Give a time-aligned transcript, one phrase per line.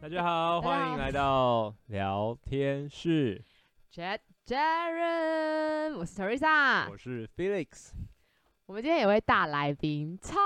[0.00, 3.44] 大家好，欢迎来到聊天室。
[3.92, 7.90] Chat Jaren，我是 Teresa，我是 Felix。
[8.66, 10.36] 我们今天有位大来宾，超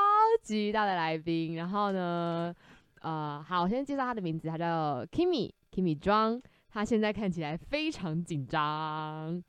[0.42, 1.54] 级大的来宾。
[1.56, 2.54] 然后呢，
[3.02, 6.40] 呃，好，我先介绍他的名字，他叫 Kimmy，Kimmy 庄。
[6.70, 9.42] 他现在看起来非常紧张。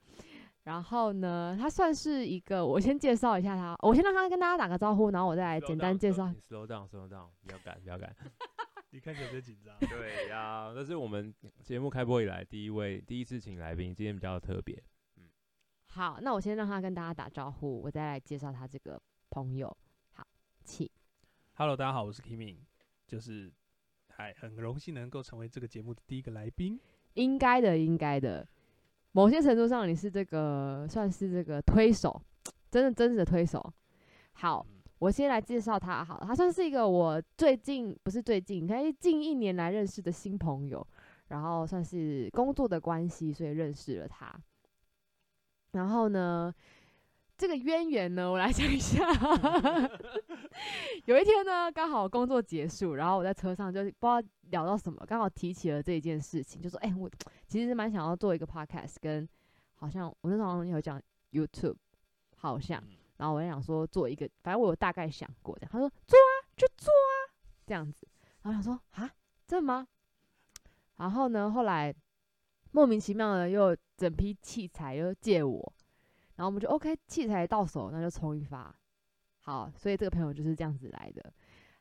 [0.63, 6.26] 然后呢，他算是一个，我先介绍一下他，我先让他跟大家打个招呼，然后我再来简单介绍。
[6.49, 8.13] Slow down，slow down，, slow down 不要赶，不要赶。
[8.93, 9.75] 你看起来有点紧张。
[9.89, 11.33] 对呀，这是我们
[11.63, 14.79] 节目开播以来第一位第一次请来宾，今天比较特别。
[15.17, 15.23] 嗯，
[15.88, 19.75] 好，那我先让他跟大家打招呼，我再来介绍他这个朋友。
[20.11, 20.23] 好，
[20.63, 20.88] 请。
[21.55, 22.57] Hello，大家好，我是 Kimmy，
[23.07, 23.52] 就是
[24.09, 26.80] 还很荣幸能够成为这个节目的第一个来宾。
[27.16, 28.47] 应该的，应该的。
[29.13, 32.22] 某些程度上，你是这个算是这个推手，
[32.69, 33.73] 真的真实的推手。
[34.33, 34.63] 好，
[35.04, 36.04] 我先来介绍他。
[36.04, 40.86] 好，他算是一个我最近不是最近，可以近一年来认识的新朋友。
[41.30, 44.34] 然后算是工作的关系，所以认识了他。
[45.72, 46.54] 然后呢，
[47.36, 49.04] 这个渊源呢，我来讲一下。
[51.06, 57.09] 有一天呢，刚好工作结束，然后我在车上就不知道聊到什么，刚好提起了这一件事情，就说：“哎、我
[57.48, 59.28] 其实蛮想要做一个 podcast，跟
[59.76, 61.76] 好像我那时候有讲 YouTube，
[62.38, 62.84] 好像，
[63.17, 65.72] 然后我就想说做一个，反正我有大概想过这样。
[65.72, 67.33] 他说做啊，就做啊，
[67.66, 68.08] 这样子。
[68.42, 69.09] 然后想说啊，
[69.47, 69.88] 真的吗？
[70.97, 71.94] 然后呢，后来
[72.72, 75.73] 莫名其妙的又整批器材又借我。”
[76.36, 78.75] 然后我们就 OK，器材到手，那就冲一发。
[79.41, 81.31] 好，所以这个朋友就是这样子来的。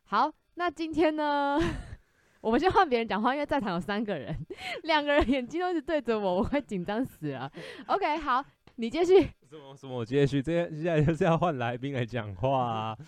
[0.05, 1.59] 好，那今天呢，
[2.43, 4.47] 我们先换别人讲话，因为在场有三个人，
[4.83, 7.51] 两个人眼睛都一直对着我，我快紧张死了。
[7.87, 8.45] OK，好，
[8.77, 9.21] 你继续。
[9.49, 9.99] 什么什么？
[9.99, 10.43] 我继续。
[10.43, 12.99] 这接下来就是要换来宾来讲话啊。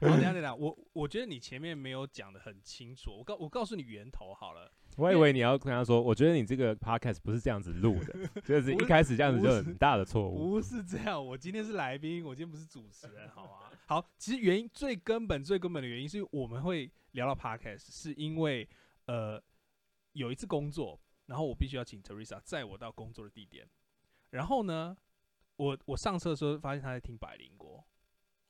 [0.00, 3.10] 好， 等下等下，我我觉得你前面没有讲的很清楚。
[3.18, 4.72] 我告我告诉你源头好了。
[4.96, 10.52] 我以为你要跟他说，我觉得你这个 podcast 不是这样子录的， 就是一开始这样子就很大的错误。
[10.52, 13.50] 不是这样，我今天是来宾，我今天不是主持人，好吗？
[13.86, 18.66] 好，其实原因最根本、最根本的原因是我们会聊到 podcast，是因为
[19.04, 19.38] 呃
[20.12, 23.68] 有一次工作，然后我必须要请 Teresa 载我到工作的地点，
[24.36, 24.96] 然后呢，
[25.56, 27.84] 我我上车的时候发现他在听百灵国，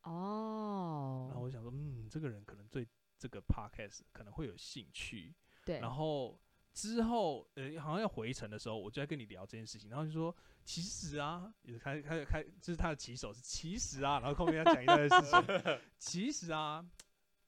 [0.02, 2.86] 哦，然后我想说，嗯，这个人可能对
[3.18, 5.34] 这个 podcast 可能会有兴趣。
[5.64, 6.38] 对，然后
[6.72, 16.84] 之后，呃，好像要回程的时候，我就在跟你聊这件事情，然后就说，其实啊，也开开开，就是他的起手是其实啊，然后后面要讲一段事情， 其实啊，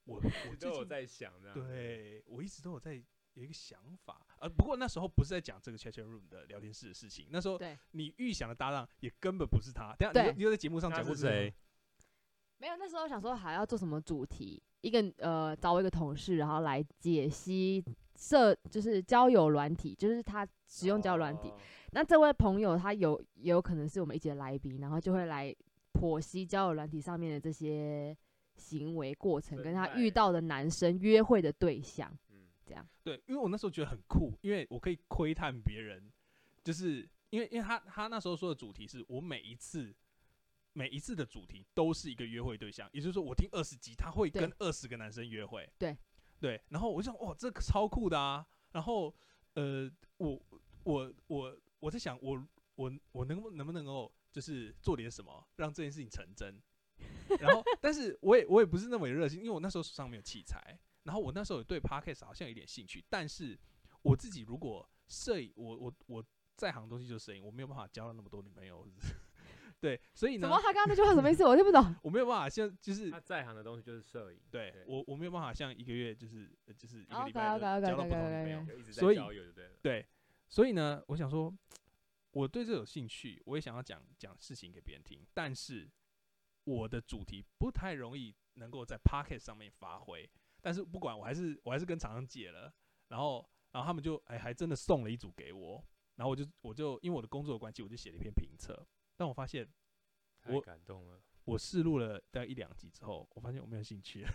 [0.04, 3.02] 我我都有在想这样，对，我一直都有在
[3.38, 7.58] 有一个想法，呃，不过那时候不是在讲这个 chat chat room 的聊天室的事情，那时候
[7.92, 11.54] 你预想的搭档也根本不是他，等下你你有在节目上讲过是谁？
[12.58, 17.84] 没有，那时候想说还要做什么主题，一个呃找我一个同事，然后来解析。
[18.20, 21.50] 社就是交友软体，就是他使用交友软体。
[21.50, 21.60] Oh.
[21.92, 25.54] 那这位朋友他有也有可能是我们一起的来宾，然后就会来
[25.92, 28.16] 剖析交友软体上面的这些
[28.56, 32.27] 行为过程，跟他遇到的男生约会的对象，嗯，
[32.68, 32.86] 这样。
[33.02, 36.12] 对，因为我那时候觉得很酷，因为我可以窥探别人，
[36.62, 39.92] 就是因为因为他他那时候说的主题是我每一次
[40.74, 45.96] 每一次的主题都是一个约会对象，也就是说我听二十集，他会跟二十个男生约会，对。
[46.40, 48.46] 对，然后我就想，哇，这个超酷的啊！
[48.70, 49.12] 然后，
[49.54, 50.40] 呃，我
[50.84, 52.46] 我我我在想，我
[52.76, 56.62] 我我能不能不能够就是做点什么，让这件事情成真？
[57.40, 60.78] 然后，但是我也我也不是那么热心，因为我那时候手上没有器材。
[61.08, 63.58] 然后我那时候也对 Podcast 好像有点兴趣，但是
[64.02, 66.22] 我自己如果摄影，我我我
[66.54, 68.86] 在行的东西就是摄影，我没有办法交到那么多女朋友。
[69.80, 70.40] 对，所以呢？
[70.42, 71.44] 怎么他刚刚那句话什么意思？
[71.44, 71.94] 我听不懂。
[72.02, 74.40] 我没有办法像就是他在行的东西就是摄影。
[74.50, 79.18] 对，对我我没有办法像一个月就是就是一个礼拜交到不同的女朋友，所以
[79.80, 80.06] 对，
[80.48, 81.56] 所以呢，我想说
[82.32, 85.88] 我对这有兴趣，我也想要讲讲事情给别人听，但是
[86.64, 90.28] 我的主题不太容易能够在 Podcast 上面发挥。
[90.60, 92.72] 但是不管，我还是我还是跟厂商借了，
[93.08, 95.84] 然后然后他们就哎还真的送了一组给我，
[96.16, 98.86] 然后我就我就因为我的工作的关系，我就写了一篇评测。
[99.16, 99.68] 但我发现，
[100.46, 101.20] 我感动了。
[101.44, 104.26] 我试录了大概一两集之后，我发现我没有兴趣，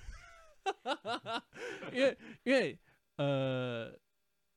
[1.93, 2.79] 因为因为
[3.17, 3.91] 呃，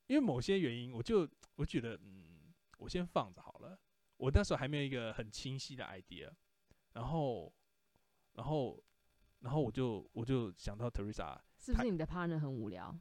[0.07, 3.79] 因为某些原因，我就我觉得嗯，我先放着好了。
[4.17, 6.33] 我那时候还没有一个很清晰的 idea，
[6.95, 7.53] 然后
[8.33, 8.83] 然后
[9.47, 12.93] 然后我就我就想到 Teresa，是不是你的 partner 很无聊？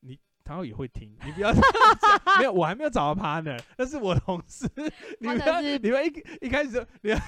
[0.00, 0.20] 你。
[0.46, 1.50] 他也会听，你不要。
[2.38, 4.70] 没有，我还没有找到 partner，那是我同事。
[5.18, 5.38] 你们
[5.82, 6.08] 你们一
[6.44, 7.18] 一开始就，你们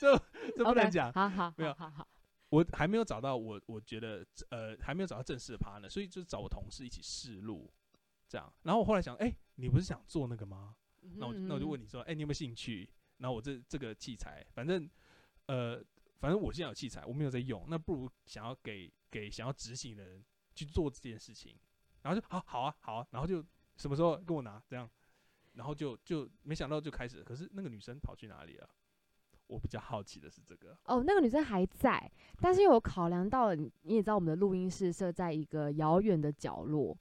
[0.00, 0.18] 这
[0.56, 1.12] 这不能讲。
[1.12, 2.08] 好好，没有，好好。
[2.48, 7.72] 我还没有找到我我觉得呃还没有找到正式的 partner，所以就找我同事一起试录，
[8.26, 8.52] 这样。
[8.64, 10.74] 然后我后来想，哎、欸，你不是想做那个吗？
[11.02, 12.90] 那我那我就问你说，哎、欸，你有没有兴趣？
[13.18, 14.90] 然后我这这个器材，反正
[15.46, 15.80] 呃
[16.22, 20.24] 反正我现在有器材，我没有在用，那不如想要给给想要执行的人
[20.54, 21.52] 去做这件事情。
[22.02, 23.44] 然后就好好啊好啊，然后就
[23.76, 24.88] 什么时候跟我拿这样，
[25.54, 28.70] 然后就就没想到就开始，可是那个女生跑去哪里了？
[29.48, 32.08] 我比较好奇的是这个哦，那个女生还在，
[32.40, 36.96] 但是因为我考量到了，你也知道我们的录音室设在一个遥远的角落，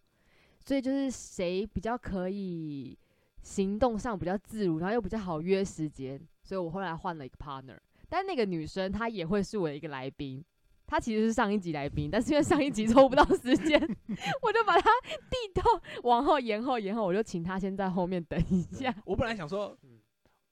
[0.65, 2.97] 所以就是谁比较可以
[3.43, 7.77] 行动上比较自如，然后又比较好约时间，所以我后来换了一个 partner。
[8.11, 10.43] 但那个女生她也会是我的一个来宾，
[10.85, 13.79] 她其实是上一集来宾，但是因为上一集抽不到时间，
[14.43, 14.89] 我就把她
[15.29, 15.63] 递到
[16.03, 18.93] 往后延后延后，我就请她先在后面等一下。
[19.05, 19.77] 我本来想说。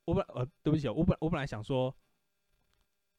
[0.06, 1.96] 我本呃，对不起，我本我本来想说，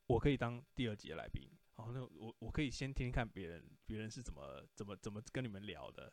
[0.09, 4.43] 我可以当第二集的来宾，好，那我我可以先听听看别人别人是怎么
[4.75, 6.13] 怎么怎么跟你们聊的，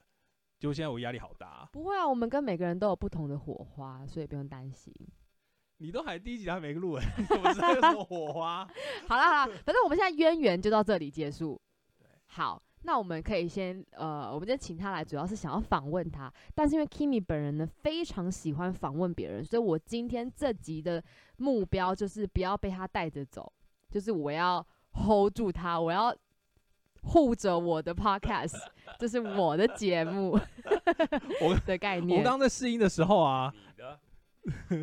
[0.59, 1.67] 结果现在我压力好大。
[1.73, 4.93] 不会啊，我们跟每个人都有不同的火花，所以不用担心。
[5.77, 8.67] 你都还第一集还没录哎， 怎么知道有什么火花？
[9.07, 11.59] 好了好了，反正我们现在渊源就到这里结束。
[12.27, 12.61] 好。
[12.83, 16.31] 那我们可以先，呃，我们今天请他来，主要是想要访问他。
[16.55, 21.03] 但是因为 Kimi 本人呢，非常喜欢访问别人，所以我今天这集的
[21.37, 23.51] 目标就是不要被他带着走，
[23.89, 26.15] 就是我要 hold 住他，我要
[27.01, 28.55] 护着我的 podcast，
[28.99, 30.39] 这是我的节目
[31.41, 32.19] 我的概念。
[32.19, 33.53] 我刚刚在试音的时候啊，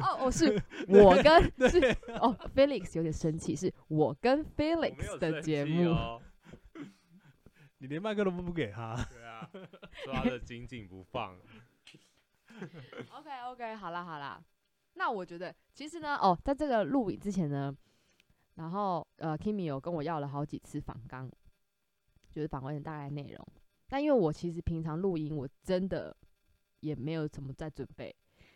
[0.01, 0.47] 哦，我是
[0.89, 1.79] 我跟是
[2.21, 5.95] 哦，Felix 有点生气，是我跟 Felix 的节目。
[7.79, 8.97] 你连麦克都不给他？
[9.13, 9.51] 对啊，
[10.05, 11.37] 抓得紧紧不放。
[13.13, 14.43] OK OK，好啦好啦，
[14.95, 17.77] 那我觉得其实呢，哦，在这个录影之前呢，
[18.55, 21.31] 然后呃，Kimi 有跟我要了好几次访纲，
[22.31, 23.47] 就是访问的大概内容。
[23.89, 26.17] 但因为我其实平常录音，我真的
[26.81, 28.15] 也没有怎么在准备。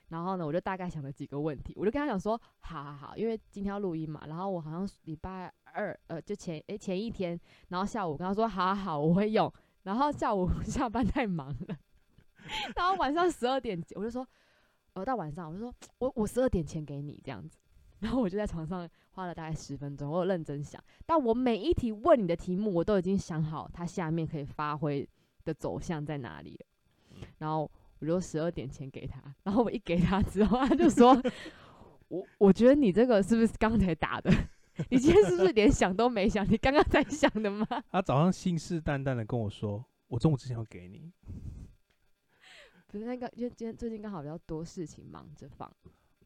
[0.08, 4.22] 然后呢，我就大概想了几个问题，我就跟他讲说，好好好，因为今天要录音嘛。
[4.26, 7.38] 然后我好像礼拜二，呃，就前诶前一天，
[7.68, 9.52] 然后下午我跟他说，好好好，我会用。
[9.82, 11.76] 然后下午 下班太忙了，
[12.74, 14.26] 然后晚上十二点，我就说，
[14.94, 17.58] 呃，到晚上我就说我我十二点前给你这样子。
[18.00, 20.82] 然后我就在床上花了大概十分钟，我有认真想。
[21.04, 25.06] 但我每一题问你的题目，我都已经想好它下面可以发挥
[25.44, 26.66] 的走向在哪里了。
[27.38, 27.70] 然后。
[28.00, 31.20] 我就十二点前给他，然后我一给他之后，他就说
[32.08, 34.30] ：“我我觉得你这个是不是刚才打的？
[34.90, 36.48] 你今天是不是连想都没想？
[36.48, 41.12] 你刚刚在想的吗？”他早上信誓旦旦的跟我说：“我中午之前要给你。”
[42.86, 45.70] 不是那个，因为今天最近刚好比较多事情忙着放。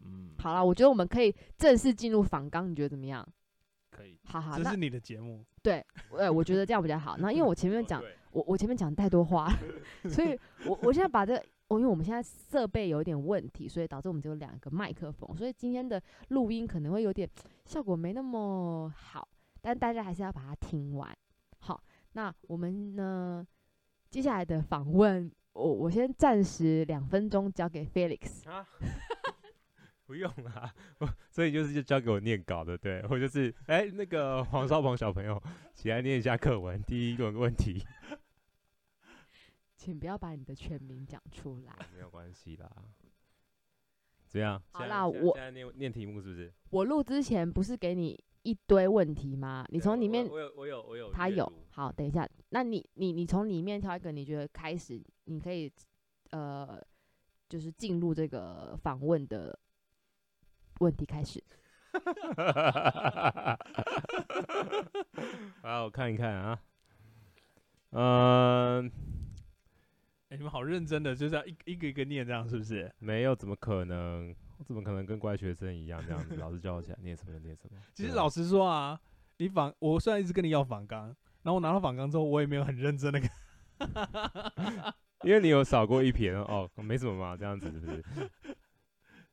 [0.05, 3.27] 嗯，好了，我觉得我们可以正式进入访纲，你觉得怎么样？
[3.91, 5.45] 可以，好好，这是你的节目。
[5.63, 7.17] 对，呃，我觉得这样比较好。
[7.19, 9.53] 那因为我前面讲， 我我前面讲太多话，
[10.09, 11.45] 所以我我现在把这个。
[11.73, 17.27] 哦，因为我们现在设备有点问题，所以导致我们只有两个麦克风，所以今天的录音可能会有点
[17.65, 19.27] 效果没那么好，
[19.63, 21.17] 但大家还是要把它听完。
[21.61, 21.83] 好，
[22.13, 23.47] 那我们呢，
[24.11, 28.47] 接下来的访问，我我先暂时两分钟交给 Felix。
[28.51, 28.69] 啊，
[30.05, 30.71] 不用啦，
[31.31, 35.43] 所以就是就交给我念稿的，对，我就是哎、那个黄少鹏小朋友
[35.73, 37.83] 起来念一下课文，第一个问题。
[39.83, 41.77] 请不要把你的全名讲出来。
[41.93, 42.71] 没有关系啦。
[44.29, 44.63] 怎样？
[44.71, 46.55] 好啦，我现在念念题目是不是？
[46.71, 49.67] 我录之前不是给你一堆问题吗？
[49.71, 51.53] 你从里面，我有我有我有，他有。
[51.71, 55.69] 好，等一下，那你你你从里面挑一个你觉得开始，你可以
[56.31, 56.81] 呃，
[57.49, 59.59] 就是进入这个访问的
[60.79, 61.43] 问题开始。
[65.61, 66.63] 好，我看一看啊。
[67.91, 68.89] 嗯。
[70.33, 72.91] 欸、你们好认真的，就这样一一个一个念，这样是不是？
[72.99, 74.35] 没有，怎么可能？
[74.57, 76.37] 我怎么可能跟乖学生一样这样子？
[76.37, 77.79] 老师叫我起来念什么就念什么。
[77.93, 78.99] 其实老实说啊，
[79.37, 81.09] 你仿我虽然一直跟你要仿纲，
[81.43, 88.03] 然后我拿到仿纲之后，我也没有很认真的看，因为你有扫过一篇哦，没什么嘛，这样子是不是？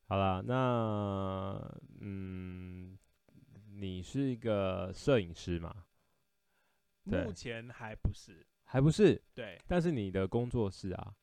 [0.07, 2.97] 好了，那嗯，
[3.71, 5.73] 你是一个摄影师吗？
[7.05, 8.45] 目前还不是。
[8.71, 9.19] 还不是？
[9.33, 11.15] 对，但是你的工作是啊，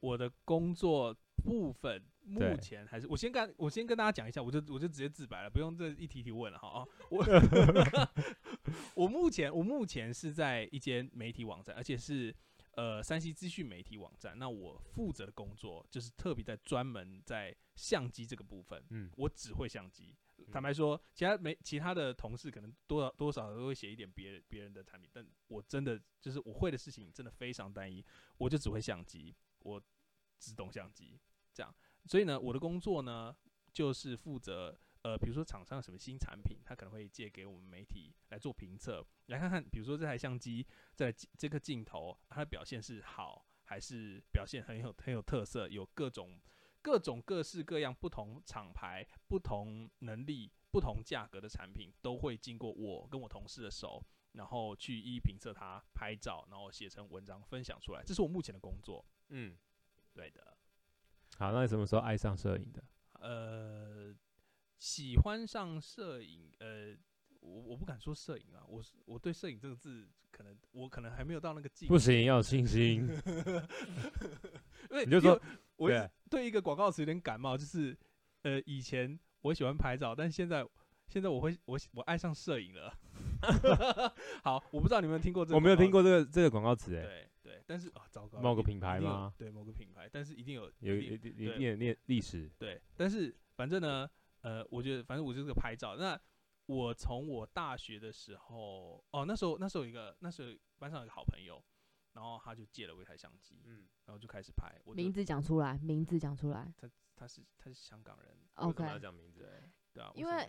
[0.00, 1.14] 我的工作
[1.44, 6.86] 部分目前还是我先跟我先跟大家讲一下，我就我就直接自白了，不用这一题题问了哈啊。
[7.10, 7.24] 我
[8.96, 12.34] 我目前我目前是在一间媒体网站，而且是
[12.76, 20.16] 呃山西资讯媒体网站，那我负责的工作就是特别在专门在相机这个部分，嗯，我只会相机。
[20.50, 28.04] 坦白说，其他没其他的同事可能多少多少都会写一点别别人的产品，但我真的就是我会的事情真的非常单一，
[28.38, 29.82] 我就只会相机，我
[30.38, 31.20] 只懂相机
[31.52, 31.74] 这样。
[32.06, 33.36] 所以呢，我的工作呢
[33.72, 46.40] 就是负责呃，比如说厂商什么新产品，他可能会借给我们媒体来做评测，来看看比如说这台相机在这个镜头它的表现是好还是表现很有很有特色，有各种。
[46.88, 54.02] 各种各式各样、不同厂牌、不同能力、不同价格的产品，都会经过我跟我同事的手，
[54.32, 58.02] 然后去一一评测它、拍照，然后写成文章分享出来。
[58.06, 59.04] 这是我目前的工作。
[59.28, 59.54] 嗯，
[60.14, 60.56] 对的。
[61.36, 62.82] 好，那你什么时候爱上摄影的？
[63.20, 64.16] 呃，
[64.78, 66.96] 喜欢上摄影，呃。
[67.48, 71.88] 我我不敢说摄影啊，我是我对摄影这个字，可能我可能还没有到那个境界。
[71.88, 73.08] 不行，要有信心。
[74.90, 75.40] 因为你就说，
[75.76, 75.90] 我
[76.30, 77.96] 对一个广告词有点感冒，就是
[78.42, 80.66] 呃，以前我喜欢拍照，但现在
[81.06, 82.92] 现在我会我我爱上摄影了。
[84.44, 87.02] 好，我不知道你们听过这个，我没有听过这个这个广告词哎。
[87.02, 89.32] 对对，但是啊，糟糕，某个品牌吗？
[89.38, 92.50] 对，某个品牌，但是一定有有一点点点历史。
[92.58, 94.08] 对，但是反正呢，
[94.42, 96.20] 呃，我觉得反正我就是个拍照那。
[96.68, 101.64] 我从我大学的时候，哦，那时候那时候有一个，那时候班上有一个好朋友，
[102.12, 104.78] 然后他就借了我一台相机，嗯，然后就开始拍。
[104.84, 106.70] 我名字讲出来，名字讲出来。
[106.76, 108.84] 他他是他是香港人，OK。
[108.84, 109.48] 要讲名字，
[109.94, 110.46] 对啊，因为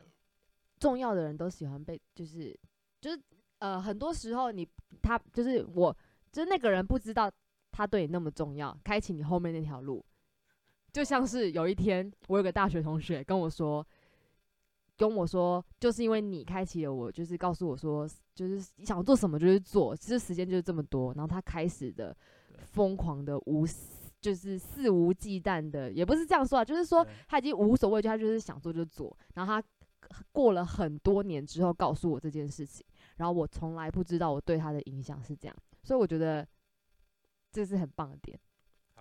[0.78, 2.54] 重要的人都喜欢被，就是
[3.00, 3.24] 就是
[3.60, 4.68] 呃，很多时候你
[5.02, 5.96] 他就是我，
[6.34, 7.32] 就是那个人不知道
[7.72, 10.06] 他对你那么重要，开启你后面那条路，
[10.92, 13.88] 就像是有一天我有个大学同学跟我说。
[15.00, 21.14] 跟我说，就是因为你开启了我，就是告诉我说，就是想做什么就是做，其实时间就是这么多。
[21.14, 22.14] 然后他开始的
[22.66, 23.66] 疯狂的无，
[24.20, 29.18] 就是肆无忌惮的，也不是这样说啊，就是说他已经无所谓，就他就是想做就做。
[29.36, 29.68] 然后他
[30.34, 36.46] 过了很多年之后告诉我这件事情，然后我从来不知道我对他的影响是这样，所以我觉得
[37.54, 38.38] 这是很棒的点。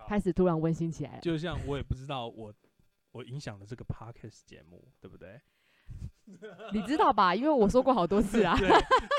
[0.07, 2.53] 开始突然温馨起来了，就像我也不知道我
[3.11, 5.41] 我影响了这个 podcast 节目，对不对？
[6.73, 7.33] 你知道吧？
[7.33, 8.55] 因为我说过好多次啊。
[8.57, 8.69] 对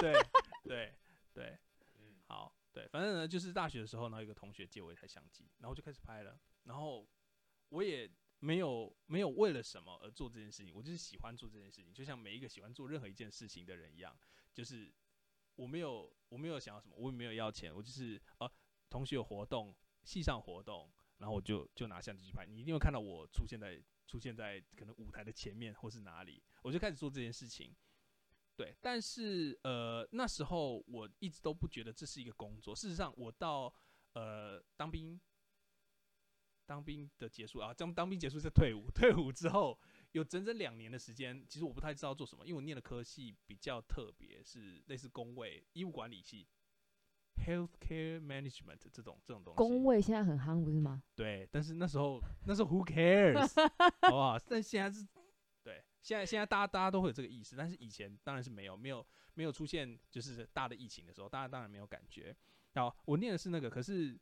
[0.01, 0.27] 对
[0.65, 0.95] 对
[1.33, 1.59] 对，
[1.99, 6.39] 嗯，好，对，反正呢，就是大学的时候呢，有一个同学借我一台相机，然后就开始拍了。
[6.65, 7.07] 然后
[7.71, 14.17] 我也没有没有为了什么而做这件事情，我就是喜欢做这件事情，就像每一个喜欢做任何一件事情的人一样，
[14.53, 14.93] 就是
[15.57, 18.51] 我没有我没有想要什么，我也没有要钱，我就是呃，
[18.89, 19.75] 同学有活动，
[20.05, 20.91] 系上活动，
[21.21, 22.45] 然后我就就拿相机去拍。
[22.45, 23.81] 你一定会看到我出现在。
[24.11, 27.73] 出现在可能舞台的前面或是哪里，我就开始做这件事情。
[28.57, 32.75] 对，但是呃那时候我一直都不觉得这是一个工作。
[32.75, 33.73] 事实上，我到
[34.15, 35.21] 呃当兵，
[36.67, 39.79] 当兵的结束啊，当当兵结束是退伍， 退伍之后
[40.11, 46.49] 有整整两年的时间，其实我不太知道做什么，因为我念的科系比较特别，是类似工卫医务管理系。
[47.37, 51.03] Healthcare management 这种这种东西，工位现在很夯，不是吗？
[51.15, 53.49] 对，但是那时候那时候 Who cares，
[54.03, 54.39] 好不好？
[54.39, 55.07] 但现在是，
[55.63, 62.37] 对，现在现在大家大家都会有这个意识，但是以前当然是没有，没有没有出现就是大的疫情的时候，大家当然没有感觉。
[62.75, 64.17] 然后，我念的是那个，可是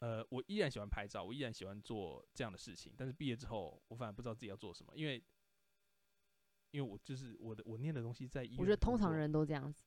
[0.00, 2.92] 呃，我依然喜欢拍照，我依然喜欢做这样的事情。
[2.96, 5.22] 但是毕业之后，我反而不知道自己要做什么，因为
[6.72, 9.84] 因为我就是我的我念的东西在医院，我觉得通常人都这样子。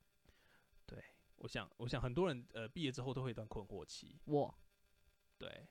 [0.85, 1.03] 对。
[1.39, 4.19] 我想，我想很多人呃毕业之后都会有一段困惑期。
[4.25, 4.53] 我，
[5.37, 5.67] 对，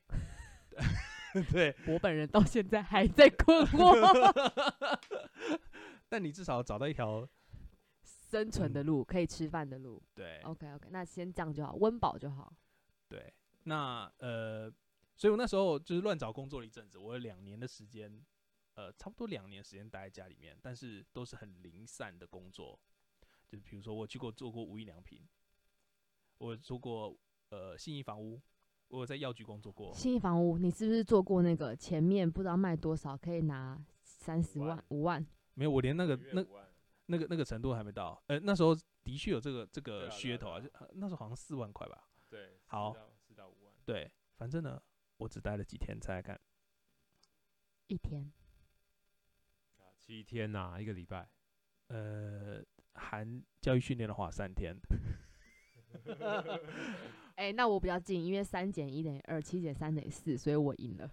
[1.51, 4.99] 对，我本人到现在还在困惑。
[6.09, 7.27] 但你至少找到一条
[8.03, 10.01] 生存的路，嗯、可以吃饭的路。
[10.15, 12.51] 对，OK OK，那先这样就好，温饱就好。
[13.07, 13.31] 对，
[13.65, 14.73] 那呃，
[15.15, 18.25] 所以我那时候就是乱找工作了一阵子，我有两年的时间，
[18.73, 22.79] 呃，差不多两年时间待在家里面，但是都是很零散的工作，
[23.47, 25.21] 就是比如说我去过做过无印良品。
[26.39, 27.15] 我做过
[27.49, 28.41] 呃信义房屋，
[28.87, 29.93] 我有在药局工作过。
[29.93, 35.25] 信义房屋，你是不是做过那个前面不知道卖多少可以拿三十万五万？
[35.53, 36.43] 没有，我连那个那
[37.07, 38.21] 那个那个程度还没到。
[38.27, 42.09] 呃，那时候的确有这个这个噱头啊，就那时候好像四万块吧。
[42.29, 42.95] 对，好，
[43.27, 43.75] 四到五万。
[43.85, 44.81] 对，反正呢，
[45.17, 46.39] 我只待了几天，猜猜看。
[47.87, 48.31] 一天。
[49.77, 51.29] 啊，七天呐，一个礼拜。
[51.87, 54.73] 呃，含教育训练的话，三天。
[57.35, 61.09] 哎、欸，那我比较近，因为三减一等于二，七减三等于四，所以我赢了。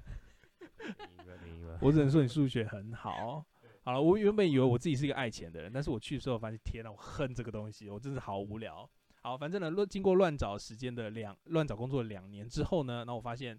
[0.81, 1.79] 赢了，赢了。
[1.81, 3.47] 我只能说你数学很好。
[3.83, 8.89] 好了，我原本以为我自己是一个爱钱的人，但是我去的时候发现，天呐，我恨这个东西，我真是好无聊。
[9.23, 13.57] 好，反正呢，乱经过乱找时间的两乱找工作两年之后呢，那我发现，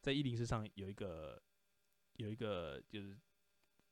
[0.00, 1.40] 在一零四上有一个
[2.16, 3.16] 有一个就是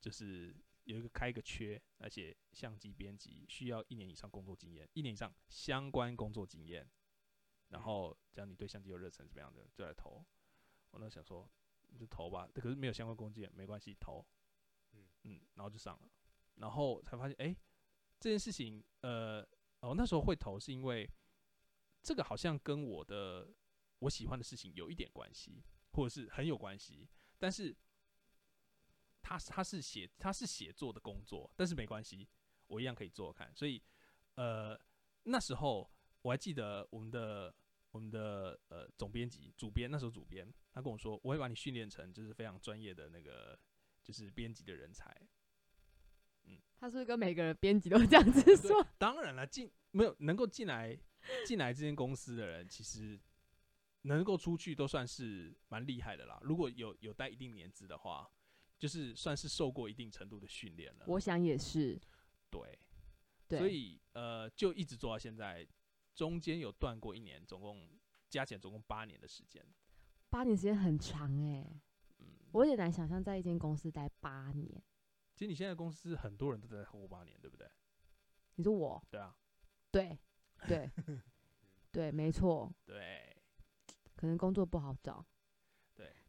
[0.01, 0.53] 就是
[0.87, 6.89] 有一个开一个缺，而且相机编辑需要一年以上工作经验，一年以上相关工作经验，
[7.67, 10.25] 然后只要你对相机有热忱，怎么样的就来投。
[10.91, 11.49] 我那想说，
[11.87, 14.25] 你就投吧，可是没有相关工作经验没关系，投。
[14.93, 16.09] 嗯嗯，然后就上了，
[16.55, 17.57] 然后才发现，哎、欸，
[18.17, 19.45] 这件事情，呃，
[19.81, 21.07] 哦，那时候会投是因为
[22.01, 23.53] 这个好像跟我的
[23.99, 27.75] 我喜欢的事情有一点关系，或者是很有关系，但是
[29.27, 32.27] 他他是写他是写作的工作，但是没关系，
[32.67, 33.81] 我一样可以做看，所以
[34.35, 34.79] 呃
[35.23, 35.91] 那时候
[36.21, 37.53] 我还记得我们的
[37.91, 43.59] 我们的呃总编辑主编那时候主编他跟我说，我会把你训练成就是非常专业的那个。
[44.03, 45.13] 就是编辑的人才，
[46.45, 48.81] 嗯，他是不是跟每个人编辑都这样子说？
[48.97, 50.97] 当然了，进没有能够进来
[51.45, 53.19] 进来这间公司的人，其实
[54.03, 56.39] 能够出去都算是蛮厉害的啦。
[56.41, 58.31] 如果有有待一定年资的话，
[58.77, 61.05] 就是算是受过一定程度的训练了。
[61.07, 61.99] 我想也是，
[62.49, 62.77] 对，
[63.47, 65.67] 对，所以呃，就一直做到现在，
[66.15, 67.89] 中间有断过一年，总共
[68.29, 69.65] 加起来总共八年的时间。
[70.29, 71.81] 八年时间很长哎、欸。
[72.51, 74.81] 我有点难想象在一间公司待八年。
[75.35, 77.69] 其实你现在公司很多人都在超过八年，对不对？
[78.55, 79.03] 你说我？
[79.09, 79.35] 对啊。
[79.91, 80.17] 对，
[80.67, 80.89] 对，
[81.91, 82.73] 对，没错。
[82.85, 83.35] 对。
[84.15, 85.25] 可能工作不好找。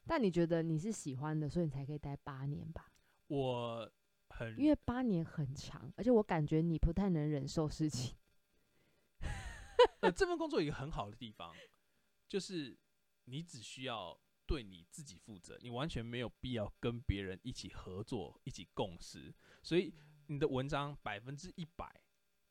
[0.09, 0.11] 对。
[0.11, 2.91] 但你觉得你是喜欢的，所以你才可以待八年吧？
[3.27, 3.93] 我
[4.31, 4.59] 很。
[4.59, 8.17] 因为八年很长，而且我感觉你不太能忍受事情。
[10.00, 11.55] 呃， 这份工作有一个很好的地方，
[12.27, 12.79] 就是
[13.25, 14.19] 你只需要。
[14.49, 19.31] 对你自己负责，你完全没有必要跟别人一起合作、一起共事，
[19.62, 19.93] 所以
[20.29, 22.00] 你的文章百分之一百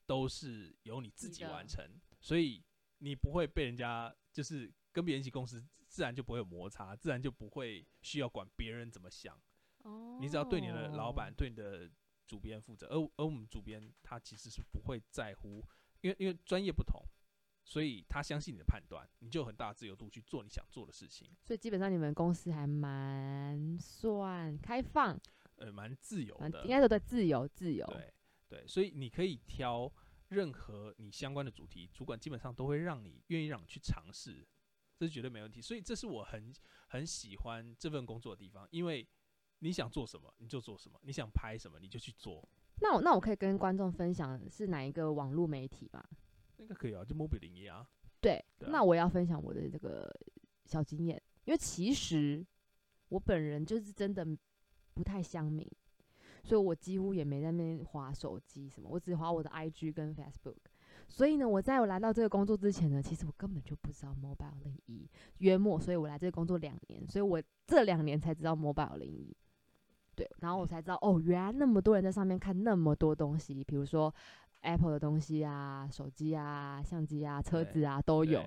[0.06, 1.84] 都是由你自己完成，
[2.20, 2.64] 所以
[2.98, 9.38] 你不会被人家就是跟别人一起共事，自然就不会有摩擦，自然就不会需要管别人怎么想。
[9.84, 11.90] 哦，你只要对你的老板、对你的
[12.26, 15.64] 主编负责，而而我们主编他其实是不会在乎，
[16.00, 17.02] 因为因为专业不同。
[17.64, 21.30] 所以他相信你的判断，你就有很大的自由度去做你想做的事情。
[21.44, 25.20] 所以基本上你们公司还蛮算开放，
[25.56, 27.84] 呃，蛮自由的，应该说对自由自由。
[27.88, 28.10] 对
[28.48, 29.92] 对，所以你可以挑
[30.28, 34.48] 任何你相关的主题，主管基本上都会让你愿意让你去尝试，
[34.98, 35.62] 这是绝对没问题。
[35.62, 36.52] 所以这是我很
[36.88, 39.06] 很喜欢这份工作的地方，因为
[39.60, 42.46] 你想做什么你就做什么，你想拍什么你就去做。
[42.80, 46.04] 那我那我可以跟观众分享是哪一个网络媒体吗？
[46.58, 47.88] 应该可以啊，就 Mobi01 啊。
[48.20, 50.12] 对，对啊、那我要分享我的这个
[50.64, 52.44] 小经验，因为其实
[53.08, 54.26] 我本人就是真的
[54.94, 55.68] 不太乡民，
[56.42, 60.56] 所以我几乎也没在那边划手机什么，我只划我的 IG 跟 Facebook。
[61.08, 69.36] 所以呢，我在我来到这个工作之前呢，其实我根本就不知道 Mobile 零一约莫，所以我来这个工作两年，所以我这两年才知道 Mobile 零一。
[70.14, 74.14] 对，然后我才知道哦，原来那么多人在上面看那么多东西，比如说。
[74.60, 78.44] Apple 的东西啊，手机啊，相机啊，车子啊都有，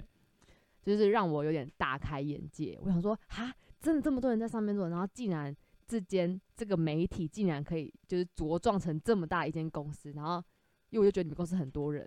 [0.84, 2.78] 就是让我有点大开眼界。
[2.84, 5.56] 我想说，哈，真的这么多人在上面做，然后竟然
[5.88, 10.44] 之间这个媒体竟然可以就是茁壮成这么大一间公司，然后
[10.90, 12.06] 因为我就觉得你们公司很多人，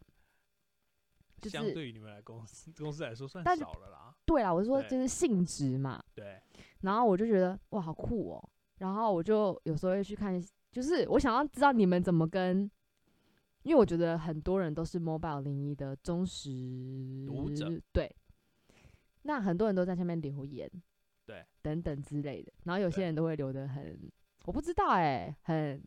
[1.44, 4.14] 就是、相对于你们来公司公司来说算少了啦。
[4.24, 6.02] 对啦，我是说就是性质嘛。
[6.14, 6.40] 对。
[6.80, 8.50] 然后我就觉得哇，好酷哦。
[8.78, 12.70] 然后我就有时候会去看，就是我想要知道你们怎么跟。
[13.62, 16.50] 因为我觉得很多人都是 Mobile 零一的忠实
[17.26, 18.14] 读者，对。
[19.22, 20.70] 那很多人都在下面留言，
[21.24, 22.52] 对，等等之类的。
[22.64, 23.98] 然后有些人都会留的很，
[24.44, 25.82] 我不知道哎、欸，很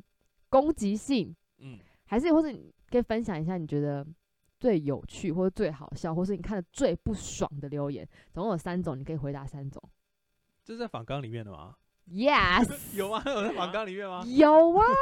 [0.50, 4.04] 攻击性，嗯，还是或者你可以分享一下你觉得
[4.60, 9.82] 最有趣或者最好笑，或是你看的最不爽的留言，总共有三种，你可以回答三种。
[10.64, 11.76] 这是在访纲里面的吗？
[12.08, 13.22] Yes，有吗？
[13.26, 14.24] 有在访纲里面吗？
[14.26, 14.86] 有啊。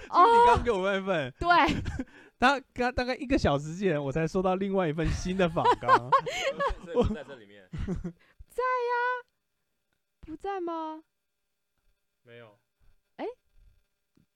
[0.08, 1.48] 哦，你刚给我那份，对，
[2.38, 6.10] 他刚大概一个小时前，我才收到另外一份新的访纲，
[6.94, 7.68] 我在这里面，
[8.48, 9.28] 在呀、啊，
[10.20, 11.02] 不在吗？
[12.22, 12.58] 没有，
[13.16, 13.30] 哎、欸，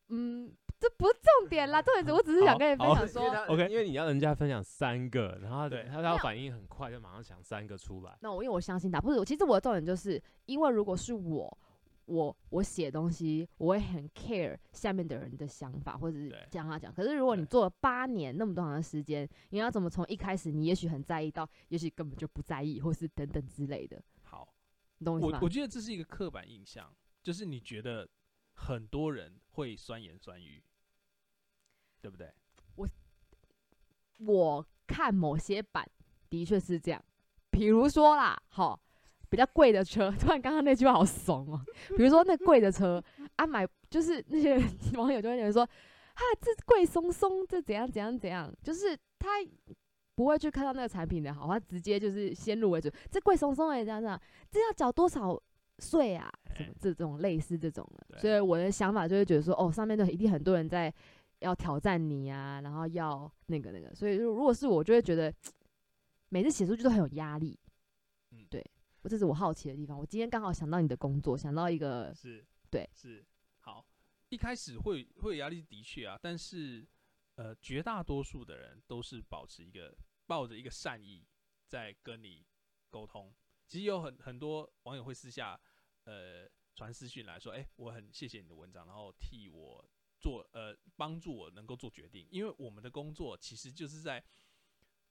[0.09, 0.55] 嗯，
[0.85, 8.19] 这不是重点啦，重点是我只是想跟你分享说，OK， 因为你要人家分享三个，然后对他他反应很快，就马上想三个出来。
[8.21, 11.59] 那我因为我相信他，不是，其实我的重点就是因为如果是我。
[12.07, 16.93] 我我写东西，我会很 care 下面的人的想法，或者是这样他讲。
[16.93, 24.03] 可是如果你做了八年那么多长的时间，你要怎么从一开始你也许很在意到，也许根本就不在意，或是等等之类的。
[24.23, 24.47] 好，
[24.99, 25.39] 你懂我意思吗？
[25.41, 28.07] 我我觉得这是一个刻板印象，就是你觉得
[28.53, 30.63] 很多人会酸言酸语，
[32.05, 32.31] 对不对？
[32.77, 32.87] 我
[34.27, 35.89] 我看某些版
[36.29, 37.03] 的确是这样，
[37.49, 38.79] 比如说啦，好，
[39.31, 41.97] 比较贵的车， 突然刚刚那句话好怂哦、喔。
[41.97, 43.03] 比如说那贵的车
[43.37, 44.63] 啊，买就是那些
[44.99, 49.31] 网友就会觉得说，啊，这贵松松，这怎样怎样怎样，就是他
[50.15, 55.43] 不会去看到那个产品的好，他直接就是先入为主，这贵松松也这样这样，这要缴多少
[55.79, 56.31] 税啊？
[56.55, 60.93] 什么这种类似这种的，所以我的想法就会觉得说，哦，上面都一定很多人在。
[61.45, 65.33] 要挑战你啊，然后要那个那个，所以如果是我，就会觉得
[66.31, 67.59] 每次写出去都很有压力。
[68.31, 68.65] 嗯，对，
[69.05, 69.97] 这是我好奇的地方。
[69.97, 73.25] 我今天刚好想到你的工作，想到一个是，对，是
[73.61, 73.87] 好。
[74.31, 76.85] 一开始会会有压力，的确啊，但是
[77.35, 79.95] 呃，绝大多数的人都是保持一个
[80.27, 81.25] 抱着一个善意
[81.69, 82.45] 在跟你
[82.91, 83.33] 沟通。
[83.69, 85.61] 其实有很很多网友会私下
[86.05, 89.89] 呃传私讯来说，哎、欸，我很谢谢你的文章，然后替我。
[90.21, 94.25] 做呃，帮助我能够做决定，因为我们的工作其实就是在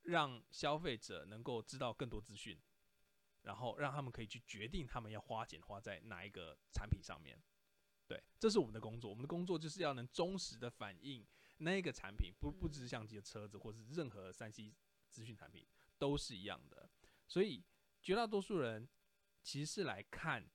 [0.04, 2.60] 让消费者能够知道更多资讯，
[3.44, 7.42] 然后让他们可以去决定他们要花钱花在哪一个产品上面。
[8.06, 9.10] 对，这是我们的工作。
[9.10, 11.26] 我们的工作就是要能忠实的反映
[11.58, 14.74] 那个产品，不不只是相机的车子，或是任何三 C
[15.10, 15.66] 资讯产品
[15.98, 16.89] 都是一样的。
[17.28, 17.63] 所以
[18.02, 18.89] 绝大多数人
[19.42, 20.50] 其实是来看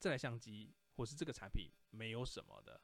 [0.00, 2.80] 这台相机或是这个产品没有什么的。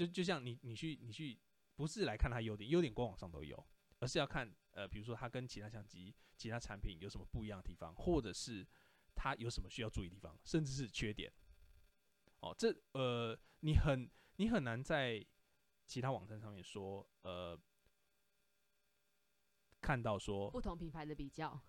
[0.00, 1.38] 就就像你你去你去，
[1.76, 3.66] 不是来看它优点，优点官网上都有，
[3.98, 8.66] 而是要看呃，比如说它跟其他相机、其他产品有什么不一样的地方，或者是
[9.14, 11.30] 它有什么需要注意的地方，甚至是缺点。
[12.38, 15.22] 哦，这呃，你很你很难在
[15.84, 17.60] 其他网站上面说呃，
[19.82, 21.62] 看到说不同品牌的比较，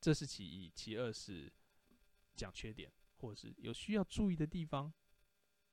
[0.00, 1.52] 这是其一，其二是
[2.34, 4.92] 讲缺点，或者是有需要注意的地方。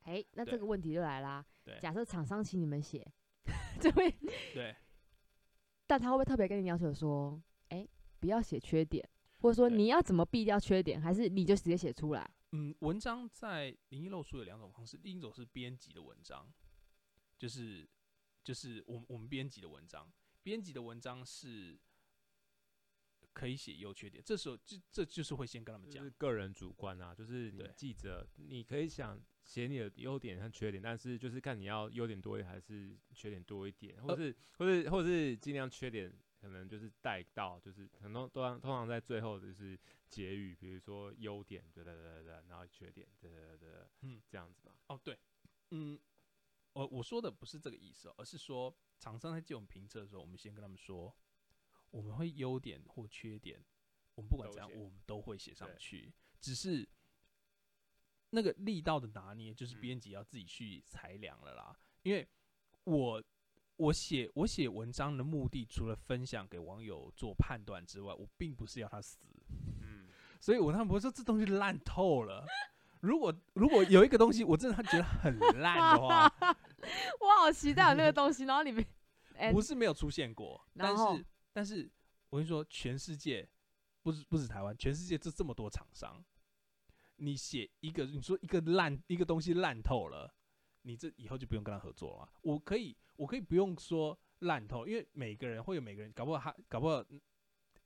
[0.08, 1.46] 哎、欸，那这个问题就来啦。
[1.64, 3.06] 对，假设厂商请你们写，
[3.80, 4.10] 这位
[4.54, 4.76] 对，
[5.86, 7.90] 但他会不会特别跟你要求说，哎、欸，
[8.20, 9.08] 不要写缺点，
[9.40, 12.30] 或者说你要怎么避掉缺点，还是你就直接写出来？
[12.54, 16.52] 嗯，文章在零一露书有两种方式，第一种是编辑的文章，
[17.38, 17.88] 就是
[18.44, 20.10] 就是我们我们编辑的文章，
[20.42, 21.80] 编辑的文章是。
[23.34, 39.76] 可以写优缺点，这时候就这就是会先跟他们讲，就是个人主观啊，就是你记者，你可以想写你的优点和缺点，但是就是看你要优点多一点还是缺点多一点，或是或是或是尽量缺点可能就是带到，就是很多都通常在最后就是
[40.08, 44.76] 结语，比如说优点，对对对对，然后缺点，对对对对，嗯，这样子吧。
[44.88, 45.18] 哦，对，
[45.72, 46.00] 嗯，
[46.74, 51.16] 我我说的不是这个意思，而是说厂商在借我们评测的时候，我们先跟他们说。
[51.90, 53.64] 我们会优点或缺点，
[54.16, 56.14] 我们不管怎样，我们都会写上去。
[56.42, 56.88] 只是
[58.30, 61.76] 那个力道的拿捏，就是编辑要自己去裁量了啦。
[62.04, 62.28] 因为
[62.84, 63.24] 我
[63.78, 69.20] 我写我写文章的目的，除了分享给网友做判断之外，我并不是要他死。
[69.82, 70.08] 嗯，
[70.40, 72.46] 所以我他们不会说这东西烂透了。
[73.02, 76.32] 如果如果有一个东西我真的觉得很烂的话，
[77.20, 78.86] 我好期待有那个东西，然后里面
[79.54, 81.26] 不是没有出现过，但是。
[81.54, 81.90] 但是
[82.30, 83.48] 我跟你说，全世界
[84.04, 86.24] 不是不止台湾，全世界这这么多厂商，
[87.18, 90.34] 你写一个，你说一个烂一个东西烂透了，
[90.82, 92.30] 你这以后就不用跟他合作了。
[92.42, 97.04] 我可以，我可以不用说烂透，因为每个人会有每个人，搞不好他搞不好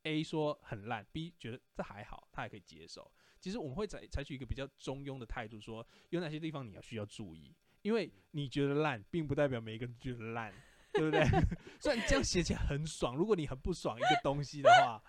[0.04, 3.12] A 说很烂，B 觉得这还好，他还可以接受。
[3.40, 10.54] 其实我们会采采取一个比较中庸的态度，说有哪些地方你要需要注意，因为你觉得烂，并不代表每一个人觉得烂。
[10.94, 11.24] 对不对？
[11.80, 15.02] 虽然这样写起来很爽，如果你很不爽一个东西的话，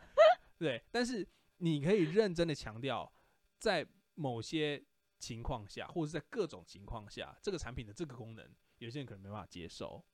[0.56, 3.12] 对，但是你可以认真的强调，
[3.58, 4.82] 在某些
[5.18, 8.48] 情况下，或者在各种情况下，这个产品的这个功能，
[8.78, 10.04] 有些人可能没办法接受。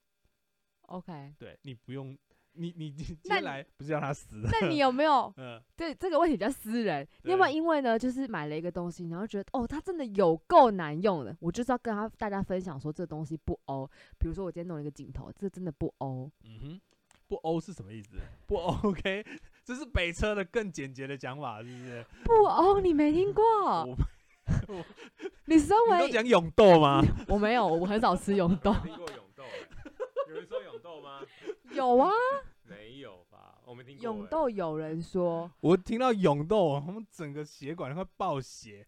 [0.83, 2.17] OK，对，你不用。
[2.53, 4.49] 你你你接下来不是要他死的？
[4.51, 5.33] 那你有没有？
[5.37, 7.07] 嗯，对，这个问题比较私人。
[7.23, 13.89] 你有没有因为呢，就是买了一个东西，然后觉得哦，它真的有够难用的，我就是要跟他大家分享说这东西不欧。
[14.19, 16.29] 比如说我今天弄了一个镜头，这真的不欧。
[16.43, 16.81] 嗯哼，
[17.29, 18.17] 不欧是什么意思？
[18.47, 19.25] 不 OK，
[19.68, 22.02] 这是北车的更简洁的讲法，是不是？
[22.24, 23.44] 不欧，你没听过？
[23.85, 23.98] 我，
[24.66, 24.85] 我
[25.44, 27.02] 你身为你都讲永豆吗？
[27.28, 28.72] 我没有，我很少吃永豆。
[28.83, 29.44] 听过永豆？
[30.31, 31.20] 有人说永豆吗？
[31.72, 32.11] 有啊。
[32.64, 33.57] 没有吧？
[33.66, 34.04] 我没听过。
[34.04, 38.87] 永豆有人说，我听到永豆，我们整个血管快爆血。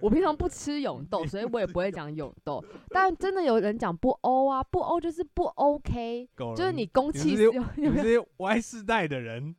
[0.00, 2.62] 我平常不吃永豆，所以我也不会讲永豆。
[2.88, 7.64] 但真的有人讲不欧啊，不欧就是不 OK，就是你公器私用。
[7.78, 9.54] 有些 Y 世代的人，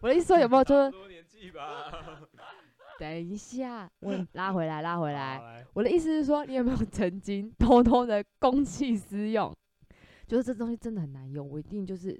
[0.00, 0.90] 我的意思说有没有说？
[0.90, 2.20] 多年纪吧。
[2.98, 5.66] 等一下，我 拉回来，拉回来。
[5.72, 9.52] 我的意思是说，你有没有曾经偷偷的公器私用？
[10.26, 12.18] 就是这东西真的很难用，我一定就是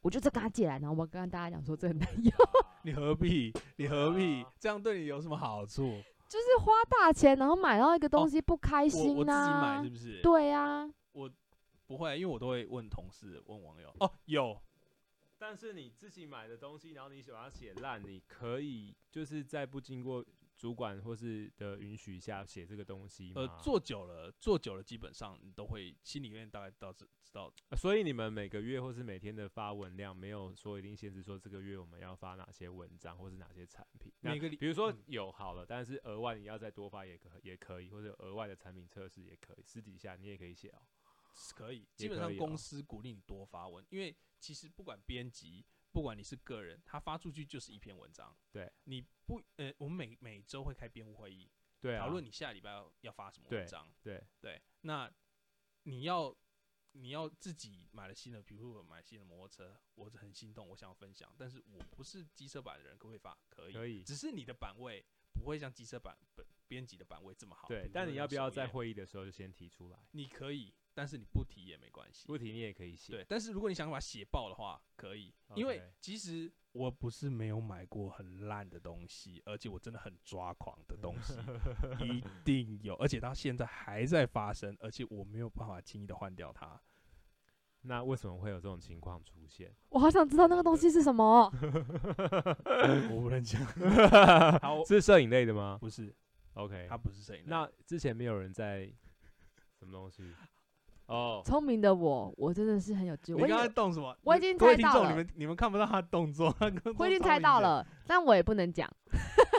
[0.00, 2.32] 我就再跟他借来，然后我跟大家讲说这很难用，
[2.84, 3.52] 你何必？
[3.76, 4.46] 你何必？
[4.60, 5.82] 这样对你有什么好处？
[6.28, 9.60] 就是花大钱，然后买到一个东西不开心我我自己啊？
[9.78, 10.20] 买是不是？
[10.22, 11.30] 对啊，我
[11.86, 13.92] 不会，因为我都会问同事、问网友。
[14.00, 14.60] 哦，有，
[15.38, 20.24] 但是你自己买的东西，然后你喜欢它写烂，你可以就是在不经过
[20.56, 23.42] 主管或是的允许下写这个东西吗？
[23.42, 27.52] 呃，做久了，做久了，基本上你都会心里面大概到知知道。
[27.76, 34.10] 所以你们每个月或是每天的发文量，没有说一定限制说这个月我们要发哪些文章或是哪些产品。
[34.20, 40.80] 每个比如说嗯有好了，但是额外你要再多发也可也可以，或者额外的产品测试也可以，私底下你也可以写哦。
[41.54, 48.36] 可以，基本上公司鼓励你多发文，因为其实不管编辑，不管你是个人，他发出去就是一篇文章。
[48.50, 53.92] 对，你不呃，我们每每周会开编务会议，对啊，讨论你下礼拜要要发什么文章。
[54.02, 55.12] 对对，那
[55.84, 56.36] 你要
[56.92, 63.36] 你要自己买了新的，比如说我买新的摩托车，我很心动，我想要分享，但是我不是机车版的人，可不可以发？
[63.48, 67.68] 可以，可以只是你的版位不会像机车版本编辑的版位这么好。
[67.68, 69.98] 对但你要不要在会议的时候就先提出来？
[70.12, 72.26] 你可以，但是你不提也没关系。
[72.26, 73.12] 不提你也可以写。
[73.12, 81.34] 对，但是如果你想把它写爆的话，可以，因为 OK 其实我不是没有买过很烂的东西，而且我真的很抓狂的东西，
[82.02, 86.80] 一定有，而且到现在还在发生，而且我没有办法轻易的换掉它。
[87.82, 89.70] 那为什么会有这种情况出现？
[89.90, 91.52] 我好想知道那个东西是什么。
[93.12, 93.62] 我不能讲，
[94.60, 96.12] 好，是摄影类的吗不是
[96.54, 97.50] ，？OK，它不是摄影的。
[97.50, 98.90] 那之前没有人在
[99.78, 100.34] 什么东西？
[101.06, 103.42] 哦，聪明的我，我真的是很有智慧。
[103.42, 104.16] 我已你刚才动什么？
[104.22, 106.54] 我已经各位听众，猜到了你们你们看不到他的动作，
[106.98, 107.20] 我已经。
[107.20, 108.90] 猜到了，但我也不能讲。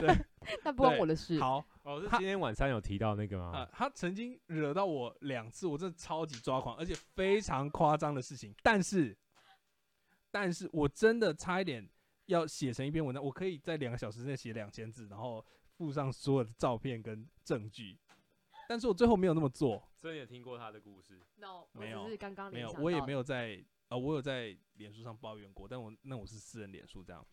[0.00, 0.14] 对，
[0.64, 1.38] 那不关我的事。
[1.40, 3.68] 好，哦，是今天晚上有提到那个啊、吗？
[3.72, 8.54] 他曾经惹到我两次，我真的超级抓狂，而且非常夸张的事情。
[8.62, 9.16] 但是，
[10.30, 11.88] 但是我真的差一点
[12.26, 15.44] 要写成一篇文章，我可以在两个小时内写两千字，然后
[15.76, 17.98] 附上所有的照片跟证据。
[18.68, 23.12] 但是我最后没有那么做，所以你有听过他的故事？No，我没有只是刚刚没有我也没。
[23.12, 27.26] 有在啊、我有在脸书上抱怨过，但我那我是私人脸书这样。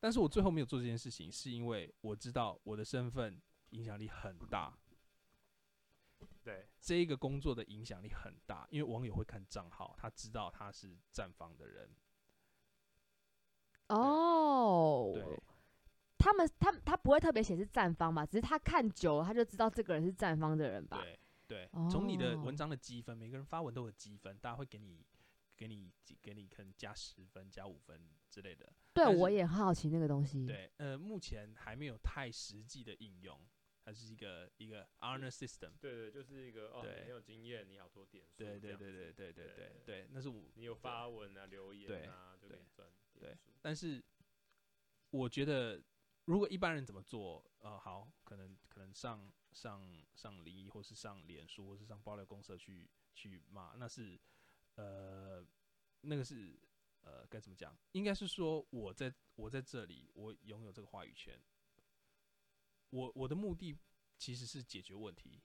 [0.00, 3.38] 但是我最后没有做这件事情，是因为我知道我的身份
[3.70, 4.76] 影响力很大。
[6.42, 11.94] 对，这一个工作的影响力很大，因为网友会看账号，他知道他是站方的人。
[13.88, 15.22] 哦，对，
[16.22, 18.24] 他们他他不会特别显示站方嘛？
[18.24, 21.02] 只是他看久了，他就知道这个人是站方的人吧？
[21.02, 25.04] 对，对，从你的哦文章的积分，每个人发文都有积分，大家会给你，
[25.56, 25.90] 给你，
[26.22, 28.72] 给你可能加十分、加五分之类的。
[28.94, 30.46] 对，我也很好奇那个东西。
[30.46, 33.36] 对，呃，目前还没有太实际的应用，
[33.84, 35.72] 它是一个一个 honor system。
[35.80, 38.44] 对对，就是一个哦，对你很有经验，你好多点数。
[38.44, 43.50] 对对对对对对对对对，那是我你有发文啊、留言啊，就可以赚对点数。
[43.60, 44.00] 但是
[45.10, 45.82] 我觉得，
[46.24, 49.82] 如果一般人怎么做，呃，好，可能可能上上
[50.14, 54.20] 上零一，或是上脸书，或是上爆料公社去去骂，那是
[54.76, 55.44] 呃，
[56.02, 56.58] 那个是
[57.02, 57.76] 呃，该怎么讲？
[57.92, 61.40] 应该是说，我在我在这里，我拥有这个话语权。
[62.90, 63.76] 我我的目的
[64.18, 65.42] 其实是解决问题，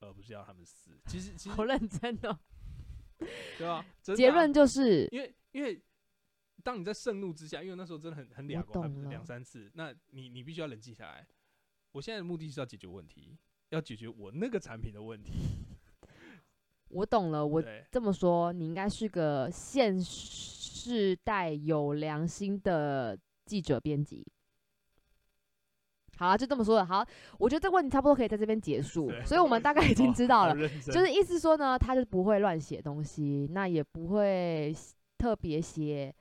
[0.00, 0.98] 而不是要他们死。
[1.06, 2.38] 其实其实好认真哦。
[3.58, 3.84] 对吧？
[4.16, 5.82] 结啊论就是，因为因为
[6.64, 11.26] 当你在盛怒之下，因为那时候真的很很两光，了两三次，那你你必须要冷静下来。
[11.92, 13.36] 我现在的目的是要解决问题，
[13.70, 15.32] 要解决我那个产品的问题。
[16.90, 17.46] 我懂了。
[17.46, 24.26] 我这么说，你应该是个现世代有良心的记者编辑。
[26.16, 26.84] 好啊，就这么说了。
[26.84, 27.06] 好，
[27.38, 30.54] 我觉得这个问题差不多可以在这边结束，所以我们大概已经知道了。
[30.82, 34.74] 就是意思说呢，他就不会乱写东西，那也不会
[35.16, 36.14] 特别写。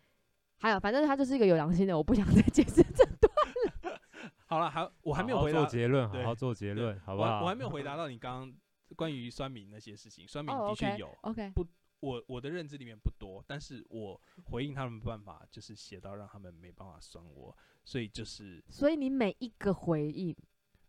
[0.59, 4.01] 还有，反正他就是一个有良心的，我不想再解释这段了。
[4.47, 7.43] 好了，还我还没有回答做结论，好好做结论，好不我还好？
[7.43, 8.55] 我还没有回答到你刚刚
[8.95, 10.27] 关于酸民那些事情。
[10.27, 11.65] 酸民哦的确有，，OK，不
[11.99, 20.35] 我我的认知里面不多，但是我回应他们的办法就是写到让他们没办法酸我，所以就是所以你每一个回应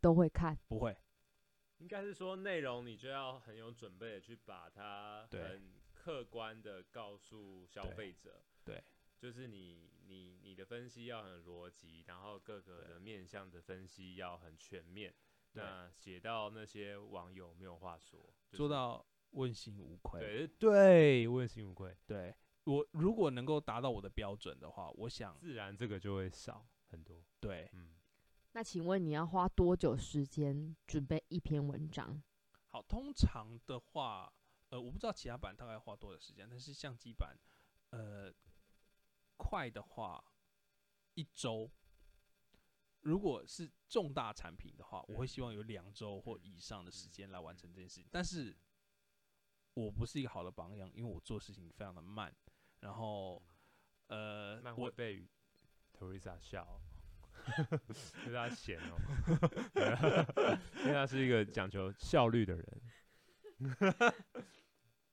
[0.01, 0.57] 都会看。
[0.69, 0.97] 不会。
[1.79, 8.43] 应该是说内容，你就要很有准备的去把它很客观的告诉消费者。
[8.65, 8.83] 对，
[9.19, 15.15] 就是你你你的分析要很逻辑，然后各个的面向的分析要很全面。
[15.53, 20.21] 那写到那些网友没有话说，就是做到问心无愧。
[20.21, 27.25] 对对，问心无愧，对我如果能够达到我的标准的话，我想自然这个就会少很多。
[27.41, 27.69] 对。
[27.73, 27.97] 嗯，
[28.53, 32.23] 那请问你要花多久时间准备一篇文章？
[32.69, 34.33] 好，通常的话，
[34.69, 37.37] 呃，我不知道其他版大概花多少时间，但是相机版，
[37.91, 38.33] 呃，
[39.39, 40.23] 快的话，
[41.15, 41.73] 一周。
[43.01, 48.07] 如果是重大产品的话，我会希望有两周或以上的时间来完成这件事情。
[48.11, 48.55] 但是，
[49.73, 52.35] 我不是一个好的榜样，因为我做事情非常的慢。
[52.81, 53.43] 然后，
[54.09, 55.27] 呃，我被
[55.93, 56.81] Teresa 笑，
[58.27, 58.99] 因为他闲哦，
[60.83, 62.83] 因为他是一个讲求效率的人。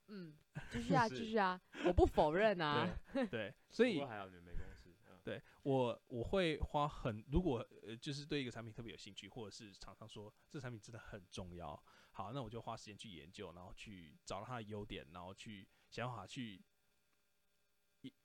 [0.08, 0.36] 嗯，
[0.70, 2.88] 继 续啊，继续啊，我不否认啊。
[3.12, 4.86] 对，对，所以还好你没公司。
[5.24, 16.64] 对我，我会花很，如果呃，就是对一个产品特别有兴趣，或者是常常说这产品真的很重要，好，那我就花时间去研究，然后去找到它的优点，然后去想办法去，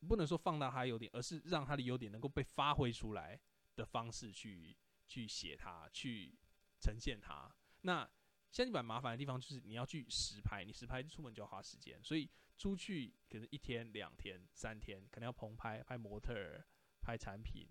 [0.08, 3.40] 不能说放大它的优点，而是让它的优点能够被发挥出来
[3.76, 6.38] 的方式去去写它，去
[6.80, 7.52] 呈现它。
[7.82, 8.08] 那
[8.52, 16.66] 相机版麻烦的地方就是你要去实拍，你实拍出门就要花时间，所以出去可能一天、两天、三天，可能要棚拍、拍模特儿。
[17.04, 17.68] 拍产品，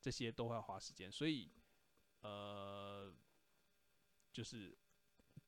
[0.00, 1.48] 这些都会花时间，所以，
[2.22, 3.14] 呃，
[4.32, 4.76] 就是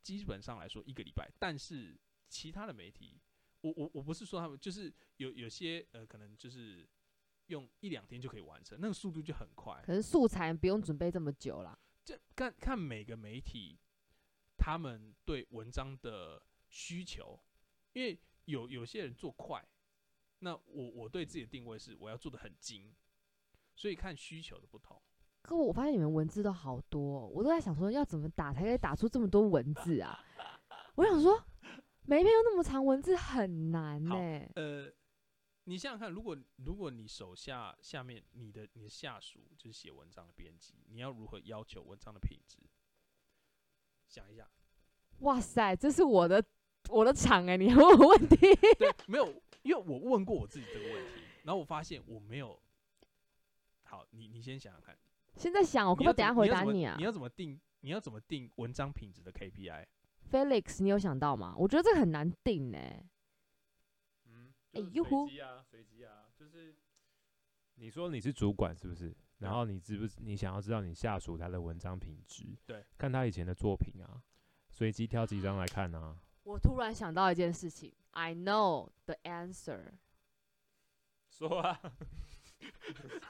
[0.01, 1.29] 基本上来说一个礼拜。
[1.41, 3.21] 但是其他的媒体，
[3.63, 6.89] 我我我不是说他们，就是有有些呃，可能就是
[7.47, 9.83] 用一两天就可以完成，那个速度就很快。
[9.85, 13.77] 可是素材不用准备这么久啦，就看看每个媒体
[14.61, 17.41] 他们对文章的需求，
[17.95, 19.67] 因为有有些人做快。
[20.41, 22.95] 那我我对自己的定位是我要做的很精，
[23.75, 25.01] 所以看需求的不同。
[25.43, 30.23] 可我发现你们文字都好多，我都在想说要怎么打才可以打出这么多文字啊？
[30.97, 31.43] 我想说
[32.03, 34.51] 每一篇都那么长，文字很难呢、欸。
[34.55, 34.93] 呃，
[35.65, 42.59] 你想想看，如果如果你手下下面你的你的下属就是写文章的编辑，你要如何要求文章的品质？
[44.11, 44.47] 想一下。
[45.21, 46.45] 哇塞，这是我的
[46.89, 48.37] 我的场哎、欸，你问我问题？
[48.37, 49.43] 对，没有。
[49.63, 52.59] 因为我问过我自己这个问题，然后我发现我没有。
[53.83, 54.99] 好，你你先想想看。
[55.37, 56.97] 现在想，我可不可以等下回答你啊？
[56.99, 57.61] 你要怎么定？
[57.81, 61.55] 你要怎么定文章品质的 KPI？Felix，你有想到吗？
[61.59, 62.79] 我觉得这个很难定呢。
[64.25, 66.75] 嗯，哎呦，随机啊，随机啊，就是
[67.75, 69.15] 你说你是主管是不是？
[69.41, 70.07] 然后你知不？
[70.23, 72.57] 你想要知道你下属他的文章品质？
[72.65, 74.23] 对，看他以前的作品啊，
[74.71, 76.17] 随机挑几张来看啊。
[76.45, 77.93] 我突然想到一件事情。
[78.13, 79.93] I know the answer。
[81.31, 81.81] 说啊，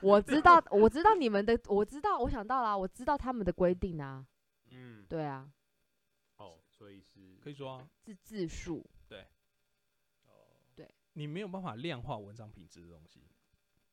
[0.01, 4.27] 我知道，我知道你们的，我知道，我想到了，我知道他们的规定啊。
[4.71, 5.53] 嗯，对啊。
[6.39, 8.85] 哦，所以是可以说啊，字字数。
[9.07, 9.27] 对。
[10.25, 10.93] 哦，对。
[11.13, 13.29] 你没有办法量化文章品质的东西，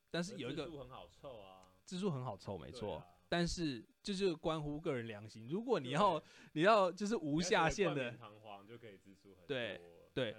[0.10, 3.04] 但是有一个字数很好凑啊，字数很好凑，没错。
[3.28, 6.21] 但是这是关乎个人良心，如果你要，
[6.52, 9.47] 你要就是无下限的，堂皇就可以字数很多。
[9.47, 9.82] 对
[10.13, 10.36] 对。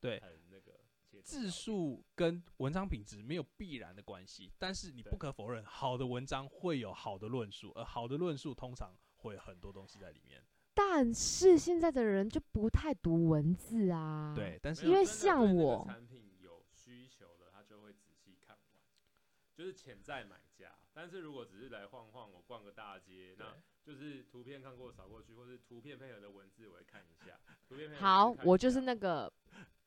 [0.00, 0.78] 对，那个
[1.22, 10.44] 字数跟文章品质没有必然的关系，但是你不可否认，好的文章会有好的论述，而好的论述通常会有很多东西在里面。
[10.74, 14.34] 但是现在的人就不太读文字啊。
[14.36, 18.78] 对，但是因为像我，产品有需求的，他就会仔细看完，
[19.54, 20.76] 就是潜在买家。
[20.92, 27.40] 但是如果只是来晃晃，我逛个大街，那就是图片看过扫过去，或是图片配合的文字我会看一下。
[27.68, 29.32] 图片配合好，我就是那个。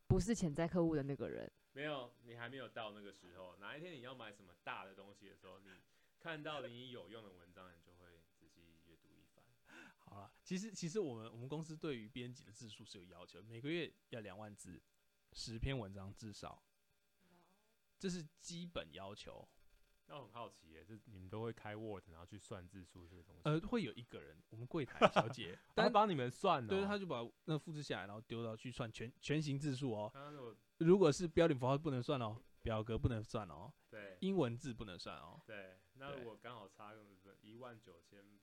[0.09, 3.57] 不是潜在客户的那个人，没有，你还没有到那个时候。
[3.57, 5.69] 哪一天你要买什么大的东西的时候，你
[6.17, 9.43] 看到你有用的文章，你就会仔细阅读一番。
[9.97, 14.81] 好了，其实其实我们我们公司对于编辑的字数是有要求，每个月要两万字，
[15.33, 16.63] 十篇文章至少，
[17.99, 19.45] 这是基本要求。
[20.07, 23.41] 那我很好奇耶，就你们都会开 Word 然后去算字数这个东西？
[23.43, 30.11] 呃，会有一个人，我们柜台小姐， 但帮你们算的，对，他就把那复制下来，然后丢到去算全全形字数哦。
[30.33, 35.41] 如，如果是标点符号不能算哦，表格不能算哦，对，英文字不能算哦。
[35.45, 38.36] 对，那我刚好差个一万九千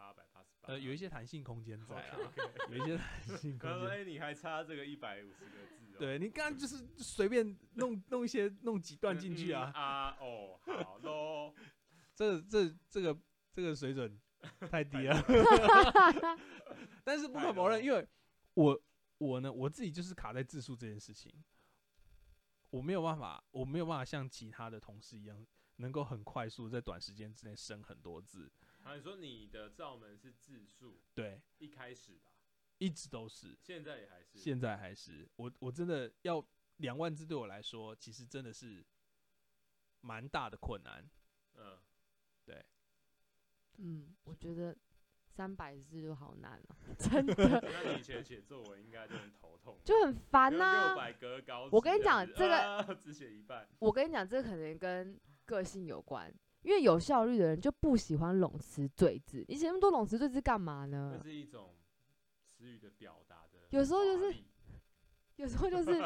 [0.00, 0.72] 八百八十八。
[0.72, 2.16] 呃，有一些弹性空间在啊
[2.72, 2.96] 有一些
[3.28, 3.88] 弹性空间。
[3.90, 5.98] 哎，你还差这个一百五十个字。
[5.98, 11.54] 对，你刚刚就是随便弄 弄一些弄几段进去啊，嗯嗯、啊哦，好喽，
[12.14, 13.18] 这这这个
[13.52, 14.18] 这个水准
[14.70, 15.22] 太低了，
[17.04, 18.08] 但是不可否认，因为
[18.54, 18.82] 我
[19.18, 21.30] 我呢我自己就是卡在字数这件事情，
[22.70, 25.46] 我没有办法，我没有办法像其他的同事一样，
[25.76, 28.50] 能够很快速在短时间之内生很多字。
[28.82, 31.00] 啊，你说你的罩门是字数？
[31.14, 32.32] 对，一开始吧。
[32.78, 35.28] 一直都是，现在也还是，现在还是。
[35.36, 36.42] 我我真的要
[36.78, 38.82] 两万字对我来说，其实真的是
[40.00, 41.06] 蛮大的困难。
[41.56, 41.78] 嗯，
[42.46, 42.64] 对，
[43.76, 44.74] 嗯，我觉得
[45.26, 47.60] 三百字就好难哦， 真的。
[47.60, 50.86] 那你以前写作文应该就很头痛，就很烦呐、啊。
[50.86, 53.68] 六百格高，我跟你讲这个、啊， 只写一半。
[53.78, 59.44] 我跟你讲，这个可能跟个性有关，因为有效率的人就不喜欢冗词赘字。
[59.48, 61.16] 你写那么多冗词赘字干嘛呢？
[61.16, 61.74] 这是一种
[62.44, 63.58] 词语的表达的。
[63.70, 64.44] 有时候就是，
[65.36, 66.00] 有时候就是，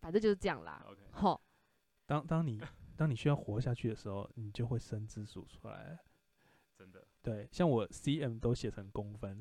[0.00, 0.84] 反正就是这样啦。
[1.10, 1.40] 好
[2.06, 2.60] 当当你
[2.96, 5.98] 当你需要活下去的时候，你就会生字数出来。
[6.76, 9.38] 真的，对，像我 cm 都写成公分。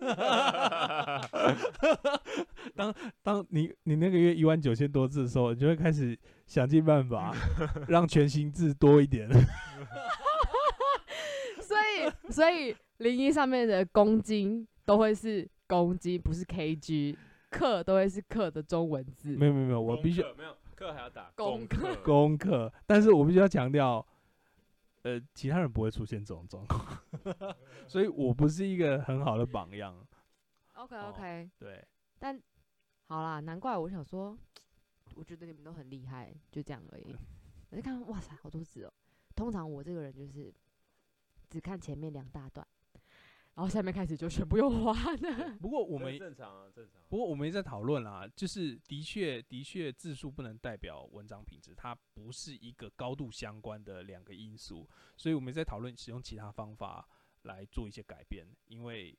[2.74, 7.34] 当当你你那个月一万九千多字的时候，你就会开始想尽办法
[7.88, 9.28] 让全新字多一点。
[11.60, 17.16] 所以所以零一上面的公斤都会是公斤，不是 kg。
[17.50, 19.36] 克都会是克的中文字。
[19.36, 24.04] 没有没有没有，我必须没有克还要打功课功课，但是我必须要强调。
[25.02, 26.96] 呃，其他人不会出现这种状况，
[27.88, 29.94] 所以我不是一个很好的榜样。
[30.74, 31.86] OK OK，、哦、对，
[32.18, 32.40] 但
[33.08, 34.38] 好啦，难怪我想说，
[35.14, 37.16] 我觉得你们都很厉害，就这样而已。
[37.70, 38.92] 我就看，哇塞，好多字哦。
[39.34, 40.52] 通常我这个人就是
[41.50, 42.66] 只看前面两大段。
[43.54, 45.56] 然后下面开始就全部用花的。
[45.60, 47.02] 不过我们正常啊，正常。
[47.08, 57.06] 不过我们也在讨论啦，就是的确的确字数不能代表文章品质，它不是一个高度相关的两个因素，所以我们在讨论使用其他方法
[57.42, 59.16] 来做一些改变，因为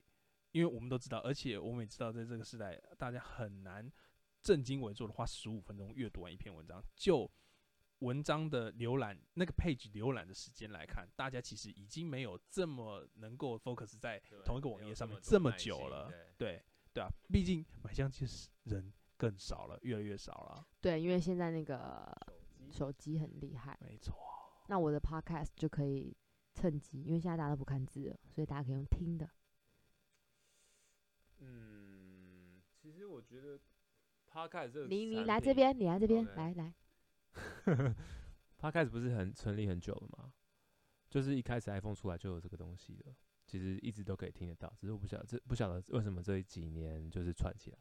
[0.52, 3.92] 因为我们都知道，而且我们也知道，在这个时代，大家很难
[4.42, 7.30] 正襟危坐的花十五分钟阅读完一篇文章，就。
[8.04, 16.12] 文章的浏览那个 page 浏览的时间来看，大家其实已经没有这么能够 focus 在同一个网页上面这么久了。
[16.38, 16.62] 对
[16.94, 18.26] 对啊，毕竟买相机
[18.64, 20.68] 人更少了，越来越少了。
[20.82, 22.14] 对，因为现在那个
[22.70, 23.78] 手机很厉害。
[23.82, 24.14] 没错。
[24.68, 26.16] 那我的 podcast 就可以
[26.54, 29.30] 趁机，因为现在大家都不看字了，所以大家可以用听的。
[31.40, 33.60] 嗯，其实我觉得
[34.30, 36.74] podcast 这个你你来这边，你来这边，来来。
[38.58, 40.32] 他开始不是很成立很久了吗？
[41.10, 43.14] 就是一开始 iPhone 出来就有这个东西了，
[43.46, 47.78] 其实一直都可以听得到，只是我不晓得这不晓得为什么这几年就是传起来。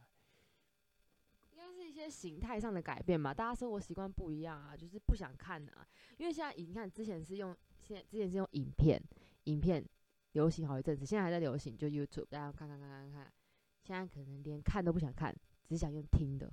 [1.50, 5.86] 应该是一些形态上的改变吧，大家生活习惯不一样啊，就是不想看啊。
[6.18, 9.02] 因为现在你看之前是用现在之前是用影片，
[9.44, 9.82] 影片
[10.32, 13.32] 流行好一阵子，现在还在流行，就 YouTube 大家看看看看看，
[13.82, 15.34] 现在可能连看都不想看，
[15.64, 16.52] 只想用听的。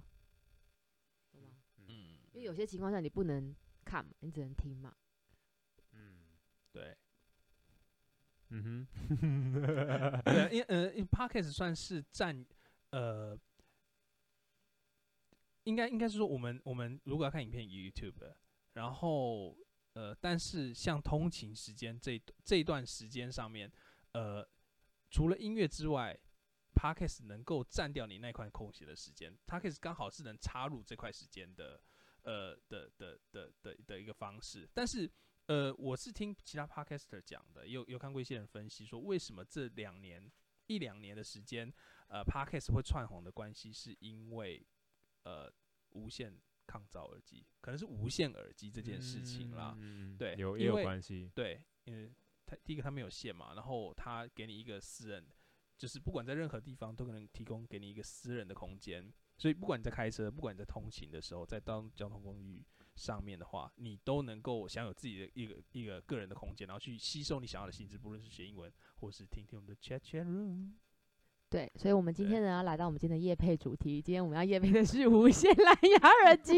[2.39, 4.95] 因为有些情况下你不能看嘛，你只能听嘛。
[5.91, 6.23] 嗯，
[6.71, 6.97] 对。
[8.51, 10.21] 嗯哼。
[10.23, 12.45] 对，因呃，因为 Podcast 算是占
[12.91, 13.37] 呃，
[15.65, 18.33] 应该应该是说我们我们如果要看影片，YouTube，
[18.71, 19.57] 然后
[19.95, 23.69] 呃，但是像通勤时间这这一段时间上面，
[24.13, 24.47] 呃，
[25.09, 26.17] 除了音乐之外
[26.73, 31.81] ，Podcast 能够占掉你那块空闲的时间，Podcast 刚好是能插入这块时间的。
[32.23, 35.09] 呃的的的的的一个方式，但是
[35.47, 40.31] 呃，我是听其他 podcaster 讲的，有有看过一些人分析说，为什么这两年
[40.67, 41.73] 一两年的时间，
[42.07, 44.63] 呃，podcast 会窜红的关系，是因为
[45.23, 45.51] 呃
[45.89, 52.13] 无线抗噪耳机，可能是无线耳机这件事情啦，嗯、对，有也有关系，对，因为
[52.45, 55.27] 它第一个它没有线嘛，然后它给你一个私人，
[55.79, 59.11] 就是不管在任何地方都可能提供给你一个私人的空间。
[59.39, 62.61] 所以，不管你在开车，不管你在通勤的时候，在当交通工具
[62.95, 68.69] 上面的话，你都能够享有自己的一个一个个人的空间，然后去吸收你想要的信息，不论是学英文，
[68.99, 70.73] 或是听听我们的 chat chat room。
[71.49, 74.01] 对，所以，我们今天呢，要来到我们今天的夜配主题。
[74.01, 76.53] 今天我们要夜配的是无线蓝牙耳机。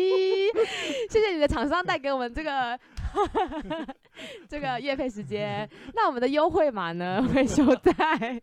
[1.07, 2.77] 谢谢你的厂商带给我们这个
[4.49, 5.69] 这个夜配时间。
[5.93, 8.41] 那我们的优惠码呢，会收在。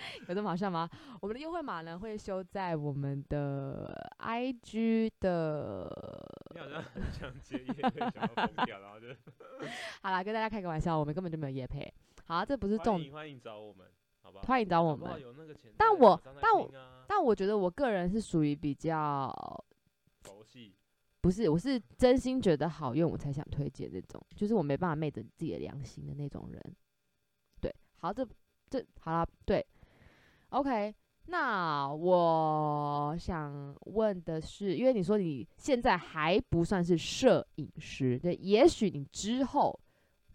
[0.28, 0.88] 有这么好笑吗？
[1.20, 5.88] 我们的优惠码呢，会修在我们的 IG 的。
[6.54, 9.08] 你好像很想接业配， 想要疯掉，然后就。
[10.02, 11.92] 好啦，跟大家开个玩笑，我们根本就没有夜配。
[12.24, 13.12] 好，这不是重点。
[13.12, 13.86] 欢迎找我们，
[14.22, 14.40] 好吧？
[14.46, 15.22] 欢迎找我们。
[15.76, 16.70] 但我但我
[17.06, 19.28] 但我觉得我个人是属于比较
[20.22, 20.74] 佛系，
[21.20, 26.76] 不是，我是真心觉得好用，我才想推荐那种，就是我没办法昧着自己的良心的那种人。
[27.60, 28.26] 对，好，这
[28.68, 29.64] 这好了，对。
[30.50, 30.92] OK，
[31.26, 39.78] 那我想问的是，因为你说你现在还不算是摄影师，对，也许你之后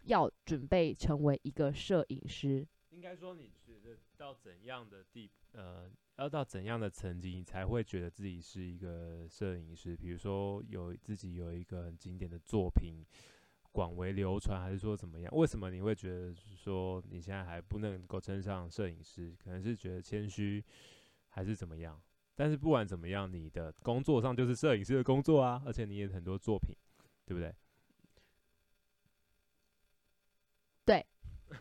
[0.03, 2.65] 要准备成为一个摄影师。
[2.91, 9.97] 应该说，你觉得到怎样的地，呃，要到怎样的层级，你才会觉得自己是一个摄影师？
[9.97, 13.05] 比如说，有自己有一个很经典的作品，
[13.75, 15.35] 广为流传，还是说怎么样？
[15.35, 19.35] 为什么你会觉得说你现在还不能够称上摄影师？
[19.37, 20.63] 可能是觉得谦虚，
[21.27, 22.01] 还是怎么样？
[22.35, 26.73] 但是不管怎么样，你的工作上就是摄影师的工作啊，而且你也很多作品，
[27.25, 27.53] 对不对？
[30.85, 31.05] 对，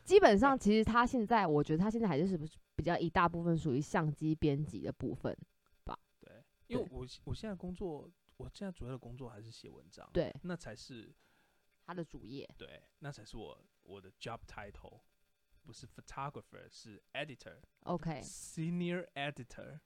[0.04, 5.36] 基本上其实他现在，我觉得他现在还是不是比较一大部分属于相机编辑的部分
[5.82, 5.98] 吧？
[6.20, 6.30] 对，
[6.68, 11.12] 因为我我现在工作，我现在主要的工作还是写文章，对，那才是。
[11.86, 15.00] 他的主页，对，那才是我我的 job title，
[15.62, 19.80] 不是 photographer，是 editor，OK，senior editor，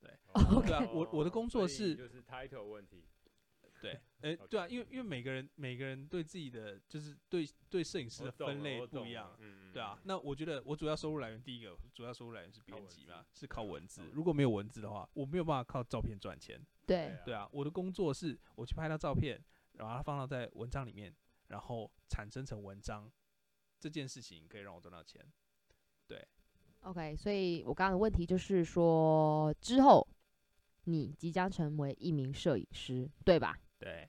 [0.00, 3.04] 对，OK，对啊，我我的工作是就是 title 问题，
[3.82, 9.38] 对，哎，对啊，因为因为每个人每个人对自己的就是对对摄影师的分类不一样，
[9.74, 19.38] 对啊，那我觉得我主要收入来源第一个主要收入来源是编辑嘛，是靠文字，如果没有文字的话，我没有办法靠照片赚钱，对，对啊，我的工作是我去拍到照片，
[19.72, 21.14] 然后把它放到在文章里面。
[21.48, 23.10] 然后产生成文章，
[23.78, 25.24] 这件事情可以让我赚到钱。
[26.06, 26.26] 对
[26.80, 30.06] ，OK，所以我刚刚的问题就是说，之后
[30.84, 33.58] 你即将成为一名摄影师，对吧？
[33.78, 34.08] 对。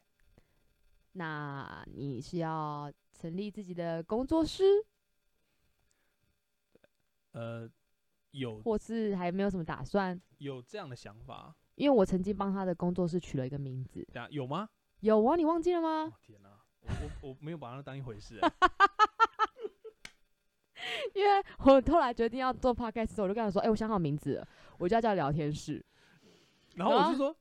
[1.14, 4.64] 那你是要成立自己的工作室？
[7.32, 7.68] 呃，
[8.32, 10.22] 有，或是还没有什么打算？
[10.38, 14.08] 有这样的想法，因为我曾经帮他的工作室取了一个名字。
[14.30, 14.70] 有吗？
[15.00, 16.04] 有啊，你忘记了吗？
[16.04, 16.57] 哦，天哪！
[16.88, 18.36] 我我没有把它当一回事，
[21.14, 25.84] 因为我后来决定要做 podcast 时，我就跟他说：“哎、欸，我想好名字了，我就要叫聊天室。”
[26.76, 27.36] 然后我就说，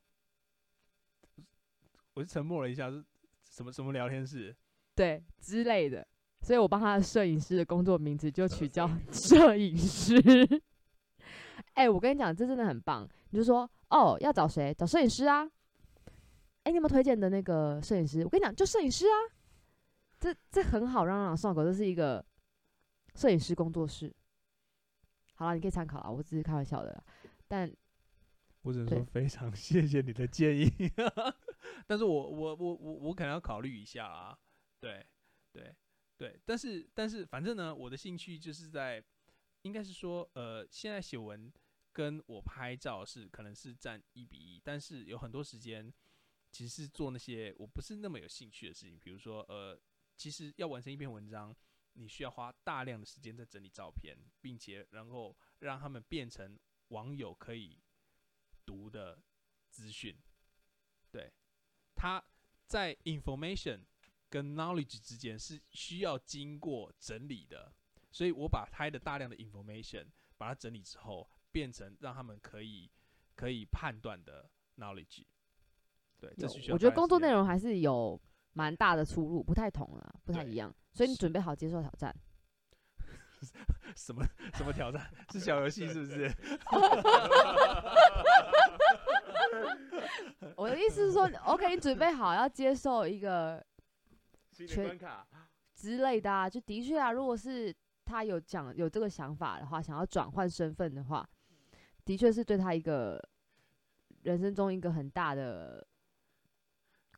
[2.15, 3.05] 我就沉默了一下，是
[3.51, 4.55] 什么什么聊天室？
[4.95, 6.07] 对之类的，
[6.41, 10.17] 所以我帮他的摄影师的工作名字就取叫摄影师。
[11.75, 13.07] 哎、欸，我跟你讲，这真的很棒。
[13.31, 14.73] 你就说哦，要找谁？
[14.73, 15.45] 找摄影师啊？
[16.63, 18.25] 哎、欸，你有没有推荐的那个摄影师？
[18.25, 19.36] 我跟你讲，就摄影师啊。
[20.27, 22.25] 这这很好，让让上口，这是一个
[23.15, 24.13] 摄影师工作室。
[25.35, 27.05] 好了，你可以参考啊，我只是开玩笑的。
[27.47, 27.73] 但
[28.63, 30.69] 我只能说非常 谢谢你的建议，
[31.87, 34.37] 但是我我我我我可能要考虑一下啊。
[34.81, 35.07] 对
[35.53, 35.73] 对
[36.17, 39.01] 对，但是但是反正呢，我的兴趣就是在，
[39.63, 41.53] 应该是说，呃，现在写文
[41.93, 45.95] 跟我拍照是可能是占一比一，但是有很多时间
[46.51, 49.81] 其实是做那些我不是那么有兴趣的事情，比如说呃。
[50.17, 51.55] 其实要完成一篇文章，
[51.93, 56.59] 你需要花大量的时间在整理照片，并且然后让他们变成
[56.89, 57.79] 网友可以
[58.65, 59.23] 读的
[59.69, 60.17] 资讯。
[61.11, 61.33] 对，
[61.95, 62.23] 他
[62.67, 63.85] 在 information
[64.29, 67.73] 跟 knowledge 之间是需要经过整理的，
[68.11, 70.07] 所以我把拍的大量的 information
[70.37, 72.91] 把它整理之后，变成让他们可以
[73.35, 75.25] 可以判断的 knowledge。
[76.19, 78.19] 对，这需要我觉得工作内容还是有。
[78.57, 82.15] 蛮大的出入，不太同了，不太一样，所以你准备好接受挑战？
[83.95, 85.07] 什么什么挑战？
[85.31, 86.33] 是小游戏是不是？
[90.57, 93.63] 我的意思是说，OK，你准备好要接受一个
[94.75, 95.29] 关卡
[95.75, 96.49] 之类的啊？
[96.49, 97.77] 就的确啊，如果是
[98.07, 101.29] 他有讲有这个想法的话，想要转换身份的话，
[102.07, 103.23] 的确是对他一个
[104.23, 105.87] 人生中一个很大的。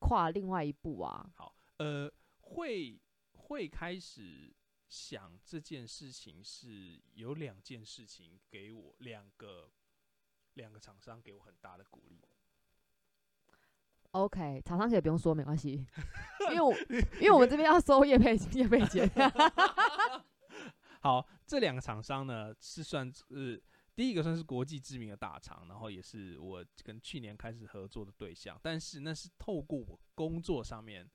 [0.08, 1.30] 跨另外一步啊！
[1.34, 2.98] 好，呃，会
[3.32, 4.50] 会开始
[4.88, 9.70] 想这件事情是有两件事情给我两个
[10.54, 12.22] 两个厂商给我很大的鼓励。
[14.12, 15.86] OK，厂商可以不用说没关系，
[16.52, 16.72] 因为我
[17.20, 19.06] 因为我们这边要收叶配叶配钱。
[21.02, 23.62] 好，这两个厂商呢是算是。
[23.98, 31.10] 第一个算是国际知名的大厂，然后也是我跟去年开始合作的对象，但是那是透过我工作上面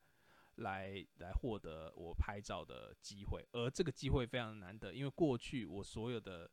[0.56, 6.52] 来来获得我拍照的机会，而这个机会非常难得，因为过去我所有的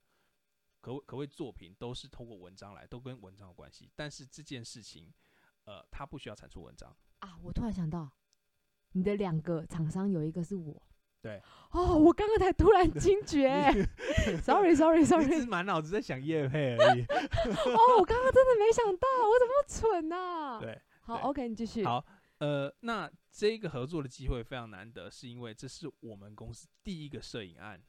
[0.81, 5.13] 可可谓作品都是透过文章来，都跟文章有关系，但是这件事情，
[5.65, 7.37] 呃，它不需要产出文章啊。
[7.43, 8.09] 我突然想到，
[8.93, 10.81] 你的两个厂商有一个是我。
[11.23, 11.43] 对
[11.73, 13.47] 哦，我刚刚才突然惊觉，
[14.43, 17.03] sorry sorry sorry，只是满脑子在想叶配而已。
[17.07, 20.59] 哦，我刚刚真的没想到，我怎么那么蠢呢、啊？
[20.59, 21.85] 对，好，OK，你继续。
[21.85, 22.03] 好，
[22.39, 27.81] 呃，那这个合作的机会非常难得，是因为这是我们公司第一个摄影案，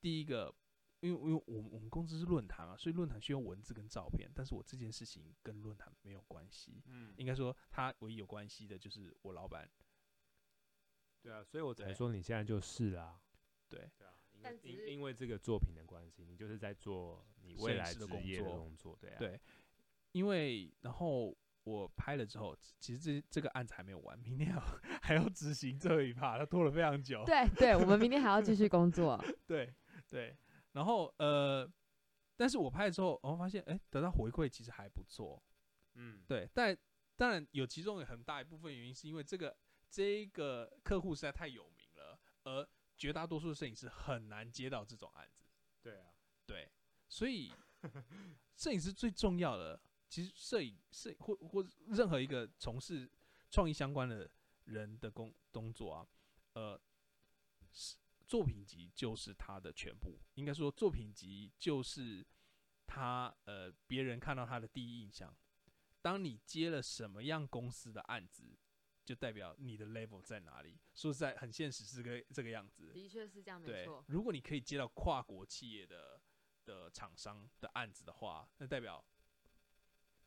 [0.00, 0.52] 第一个，
[1.00, 9.70] 因为因为我们我们公司是论坛啊，所以论坛需要文字跟照片，但是我这件事情跟论坛没有关系，嗯，应该说它唯一有关系的就是我老板。
[11.24, 13.18] 对啊，所以我才说你现在就是啦。
[13.66, 14.12] 对，对啊，
[14.62, 19.16] 因因因为这个作品的关系，你就是在做你未来职业的工作，对啊。
[19.18, 19.40] 对，
[20.12, 27.24] 因为然后我拍了之后，其实这这个案子还没有完，明天还要 还要执行最后一 part，它拖了非常久。
[27.24, 29.18] 对对，我们明天还要继续工作。
[29.48, 29.74] 对
[30.10, 30.36] 对，
[30.72, 31.66] 然后呃，
[32.36, 35.42] 但是我拍了之后，我发现哎，得到回馈其实还不错。
[35.94, 36.76] 嗯，对，但
[37.16, 39.56] 当然有其中有很大一部分原因是因为这个
[39.94, 45.46] 这一个客户实在太有名了，而绝大多数的摄影师很难接到这种案子。
[45.80, 46.12] 对啊，
[46.44, 46.68] 对，
[47.08, 47.52] 所以
[48.58, 49.80] 摄影师最重要的。
[50.08, 53.08] 其实摄影、摄影或或任何一个从事
[53.52, 54.28] 创意相关的
[54.64, 56.08] 人的工工作啊，
[56.54, 56.80] 呃，
[58.26, 60.18] 作品集就是他的全部。
[60.34, 62.26] 应该说，作品集就是
[62.84, 65.32] 他呃别人看到他的第一印象。
[66.02, 68.58] 当你接了什么样公司的案子，
[69.04, 70.78] 就代表你的 level 在哪里。
[70.94, 72.90] 说实在，很现实，是个这个样子。
[72.92, 74.04] 的确是这样，对没错。
[74.08, 76.20] 如果你可以接到跨国企业的
[76.64, 79.04] 的厂商的案子的话，那代表。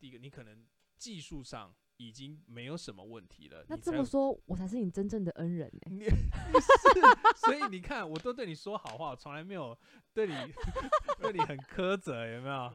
[0.00, 0.64] 第一个，你可能
[0.96, 3.66] 技术上已经没有什么问题了。
[3.68, 5.90] 那这么说，我才是你真正的恩人呢、欸。
[5.90, 6.04] 你
[6.62, 9.76] 是，所以你看，我都对你说好话，我从来没有
[10.14, 10.34] 对你
[11.20, 12.72] 对你很苛责，有没有？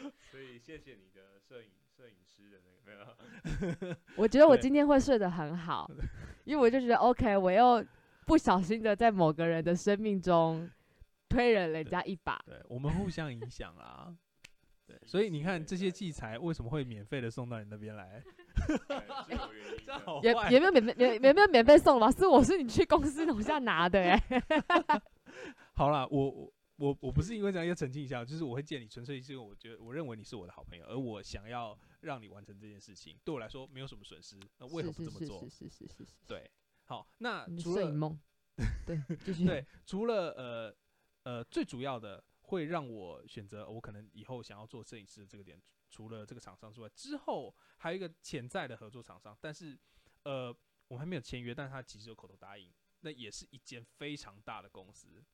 [0.32, 2.92] 所以谢谢你的摄影摄影师的那个没
[3.88, 3.96] 有。
[4.16, 5.88] 我觉得我今天会睡得很好，
[6.44, 7.84] 因为我就觉得 OK，我又
[8.26, 10.68] 不小心的在某个人的生命中
[11.28, 12.40] 推了人家一把。
[12.46, 14.14] 对，对我们互相影响啦。
[14.86, 18.22] 对，所以你看这些器材为什么会免费的送到你那边来？
[20.22, 22.10] 也也没有免费，免没有免费送吧？
[22.12, 24.22] 是我是你去公司楼下拿的哎。
[25.74, 35.40] 好啦，我我我我不是因为这样要澄清一下，就是我会见你，纯粹是因为我觉得我认为你是我的好朋友，而我想要让你完成这件事情，对我来说没有什么损失，那为何不这么做？
[35.40, 36.12] 是是是是是是。
[36.26, 36.50] 对，
[36.84, 38.18] 好，那除了梦，
[38.86, 39.44] 对，继续。
[39.44, 40.76] 对，除了呃
[41.22, 42.22] 呃最主要的。
[42.46, 45.58] 会让我选择我可能以后想要做摄影师的这个点，
[45.88, 49.76] 除了这个厂商之外，之后还有一个潜在的合作厂商，但是
[50.24, 50.54] 呃
[50.86, 52.70] 我们还没有签约，但是他其实有口头答应，
[53.00, 55.24] 那也是一间非常大的公司，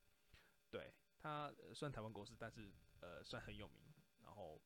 [0.70, 3.92] 对，他算台湾公司，但是呃算很有名，
[4.24, 4.60] 然后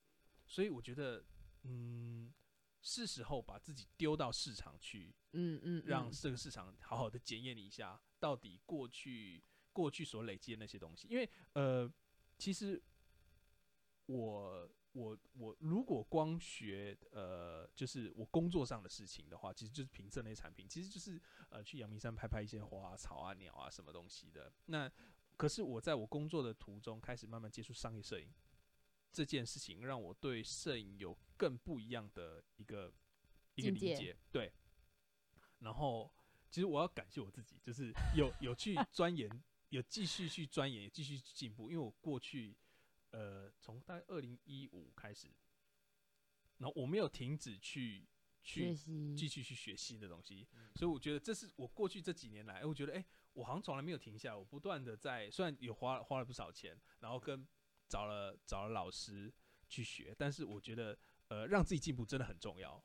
[0.46, 1.24] 所以我觉得
[1.64, 2.32] 嗯
[2.80, 9.42] 是时候把自己丢到市场去，嗯嗯，让这个市场好好的检验你一下，到底过去
[9.72, 11.92] 过去所累积的那些东西，因为呃。
[12.36, 12.82] 其实
[14.06, 24.52] 我我我如果光学呃，就是我工作上的事情的话，其实就是评测那些产品，其实就是呃去阳明山拍拍一些花啊、草啊、鸟啊什么东西的。
[24.66, 24.90] 那
[25.36, 28.28] 可是我在我工作的途中开始慢慢接触商业摄影
[29.12, 32.92] 这件事情，让我对摄影有更不一样的一个
[33.54, 34.16] 一个理解。
[34.30, 34.52] 对，
[35.60, 36.12] 然后
[36.50, 39.28] 其实我要感谢我自己，就是有有去 钻研。
[39.70, 41.68] 有继续去钻研，继续进步。
[41.68, 42.56] 因为我过去，
[43.10, 45.26] 呃，从大概二零一五开始，
[46.58, 48.06] 然后我没有停止去
[48.40, 48.72] 去
[49.16, 53.04] 继续去学新的东西，所以我觉得这是我过去这几年来，我觉得，哎，
[53.34, 57.46] 我好像从来没有停下来，我不断的在，虽然有花花了不少钱，然后跟
[57.88, 59.32] 找了找了老师
[59.68, 62.82] 去学，但是我觉得，呃，让自己进步真的很重要，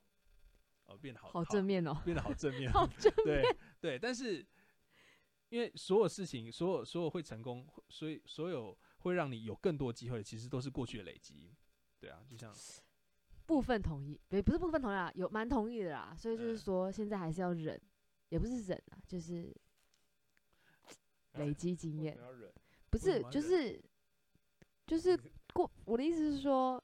[0.85, 4.45] 哦，变得好好正面哦，变得好正面， 好正面，对对，但是。
[5.51, 11.51] 因为所有事情，所有所有会成功，所以所有会让你有更多机会，其实都是过去的累积。
[11.99, 12.53] 对啊，就像
[13.47, 16.13] 部分同意，对，不是部分同意啊，有蛮同意的啦。
[16.15, 17.81] 所以就是说，现在还是要忍，
[18.27, 19.51] 也不是忍啊，就是
[21.33, 22.17] 累积经验。
[22.89, 23.81] 不是，就是
[24.87, 25.17] 就是
[25.53, 25.69] 过。
[25.85, 26.83] 我的意思是说，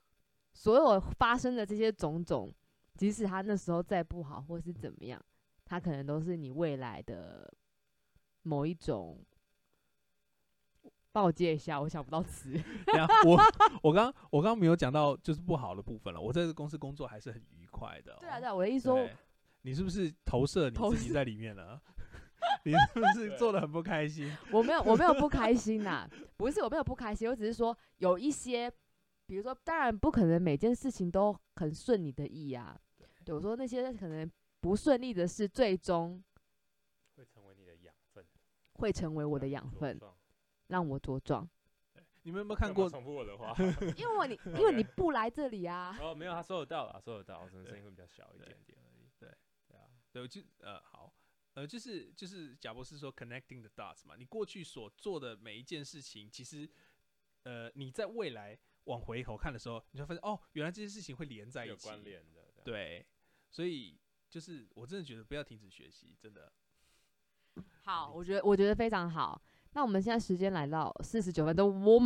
[0.54, 2.54] 所有发生的这些种种，
[2.96, 5.24] 即使他那时候再不好，或是怎么样，
[5.64, 7.52] 他可能都是你未来的。
[8.48, 9.26] 某一种，
[11.12, 12.54] 帮我接一下，我想不到词。
[13.26, 13.42] 我
[13.82, 16.22] 我刚我刚刚没有讲到就是不好的部分了。
[16.22, 18.20] 我在这个公司工作还是很愉快的喔。
[18.20, 19.10] 对啊，对啊，我的意思说，
[19.64, 21.82] 你是不是投射你自己在里面了？
[22.64, 24.32] 你是不是做的很不开心？
[24.52, 28.72] 我没有，我没有不开 心呐，不是我没有不开心，我只是说有一些，
[29.26, 32.78] 比如说，当然不可能每件事情都很顺你的意啊。
[33.24, 34.30] 对，我说那些可能
[34.62, 36.24] 不顺利的事，最终。
[37.16, 38.26] 会成为你的养分，
[38.74, 39.98] 会成为我的养分，
[40.68, 41.48] 让我茁壮。
[42.24, 42.90] 你们有没有看过？
[42.90, 43.54] 重复我的话，
[43.96, 45.98] 因为你因为你不来这里啊。
[46.02, 49.08] 哦，没有，他收得到了，收得到，我只能声音会比较小一点点而已。
[49.18, 49.30] 对，
[49.68, 51.14] 对啊，对，就呃好，
[51.56, 56.70] 呃就是就是贾博士说 connecting the dots 嘛，你过去所做的每一件事情，其实
[57.44, 62.42] 呃你在未来往回头看的时候，你就发现哦，原来这些事情会连在一起，有关联的。
[62.64, 63.06] 对，
[63.50, 63.98] 所以
[64.30, 66.52] 就是我真的觉得不要停止学习，真的。
[67.84, 69.42] 好，我觉得我觉得非常好。
[69.72, 71.98] 那我们现在时间来到四十九分钟，我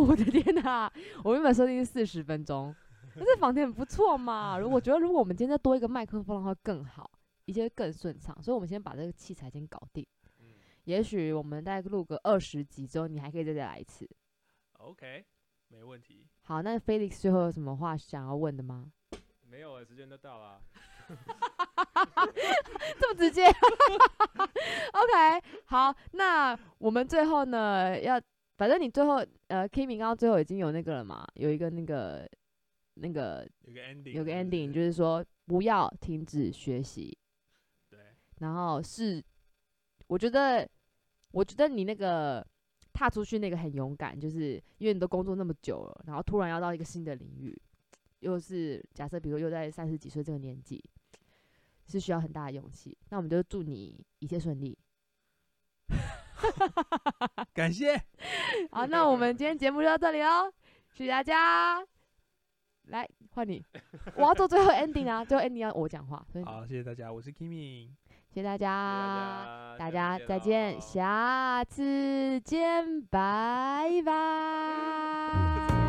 [0.00, 0.90] 我的天哪！
[1.24, 2.74] 我原本设定是四十分钟，
[3.14, 4.58] 可是房间很不错嘛。
[4.58, 7.10] 如果觉得如果我们今天再多一个麦克风的话更好，
[7.48, 8.36] 一切更顺畅。
[8.42, 10.06] 所以我们先把这个器材先搞定。
[10.40, 14.06] 嗯，也许我们再录个二十集之后，你还可以再再来一次。
[14.74, 15.24] OK，
[15.68, 16.26] 没问题。
[16.42, 18.92] 好，那 Felix 最后有什么话想要问的吗？
[19.48, 20.60] 没有了，时间都到了。
[23.00, 23.46] 这么直接
[24.92, 28.20] ？OK，好，那我们最后呢，要
[28.58, 32.28] 反正你最后呃，Kimi 刚刚最后已经有那个了嘛，有一个那个
[32.94, 37.16] 那个有个 ending，有个 ending，就是说不要停止学习。
[38.38, 39.24] 对，然后是，
[40.06, 40.68] 我觉得，
[41.32, 42.46] 我觉得你那个
[42.92, 47.60] 踏出去那个很勇敢，就是因为你都工作那么久了，然后突然要到一个新的领域，
[48.20, 50.82] 又是假设比如又在三十几岁这个年纪。
[51.90, 54.78] 是需要很大的勇气，那我们就祝你一切顺利。
[57.54, 57.96] 感谢。
[58.70, 60.52] 好，那我们今天节目就到这里哦，
[60.92, 61.82] 谢谢大家。
[62.88, 63.64] 来，换你，
[64.16, 66.22] 我要做最后 ending 啊，最后 ending 要我讲话。
[66.44, 67.88] 好，谢谢大家，我是家，
[68.32, 70.18] 谢谢大家大家。
[70.28, 75.78] 再见下次见拜拜。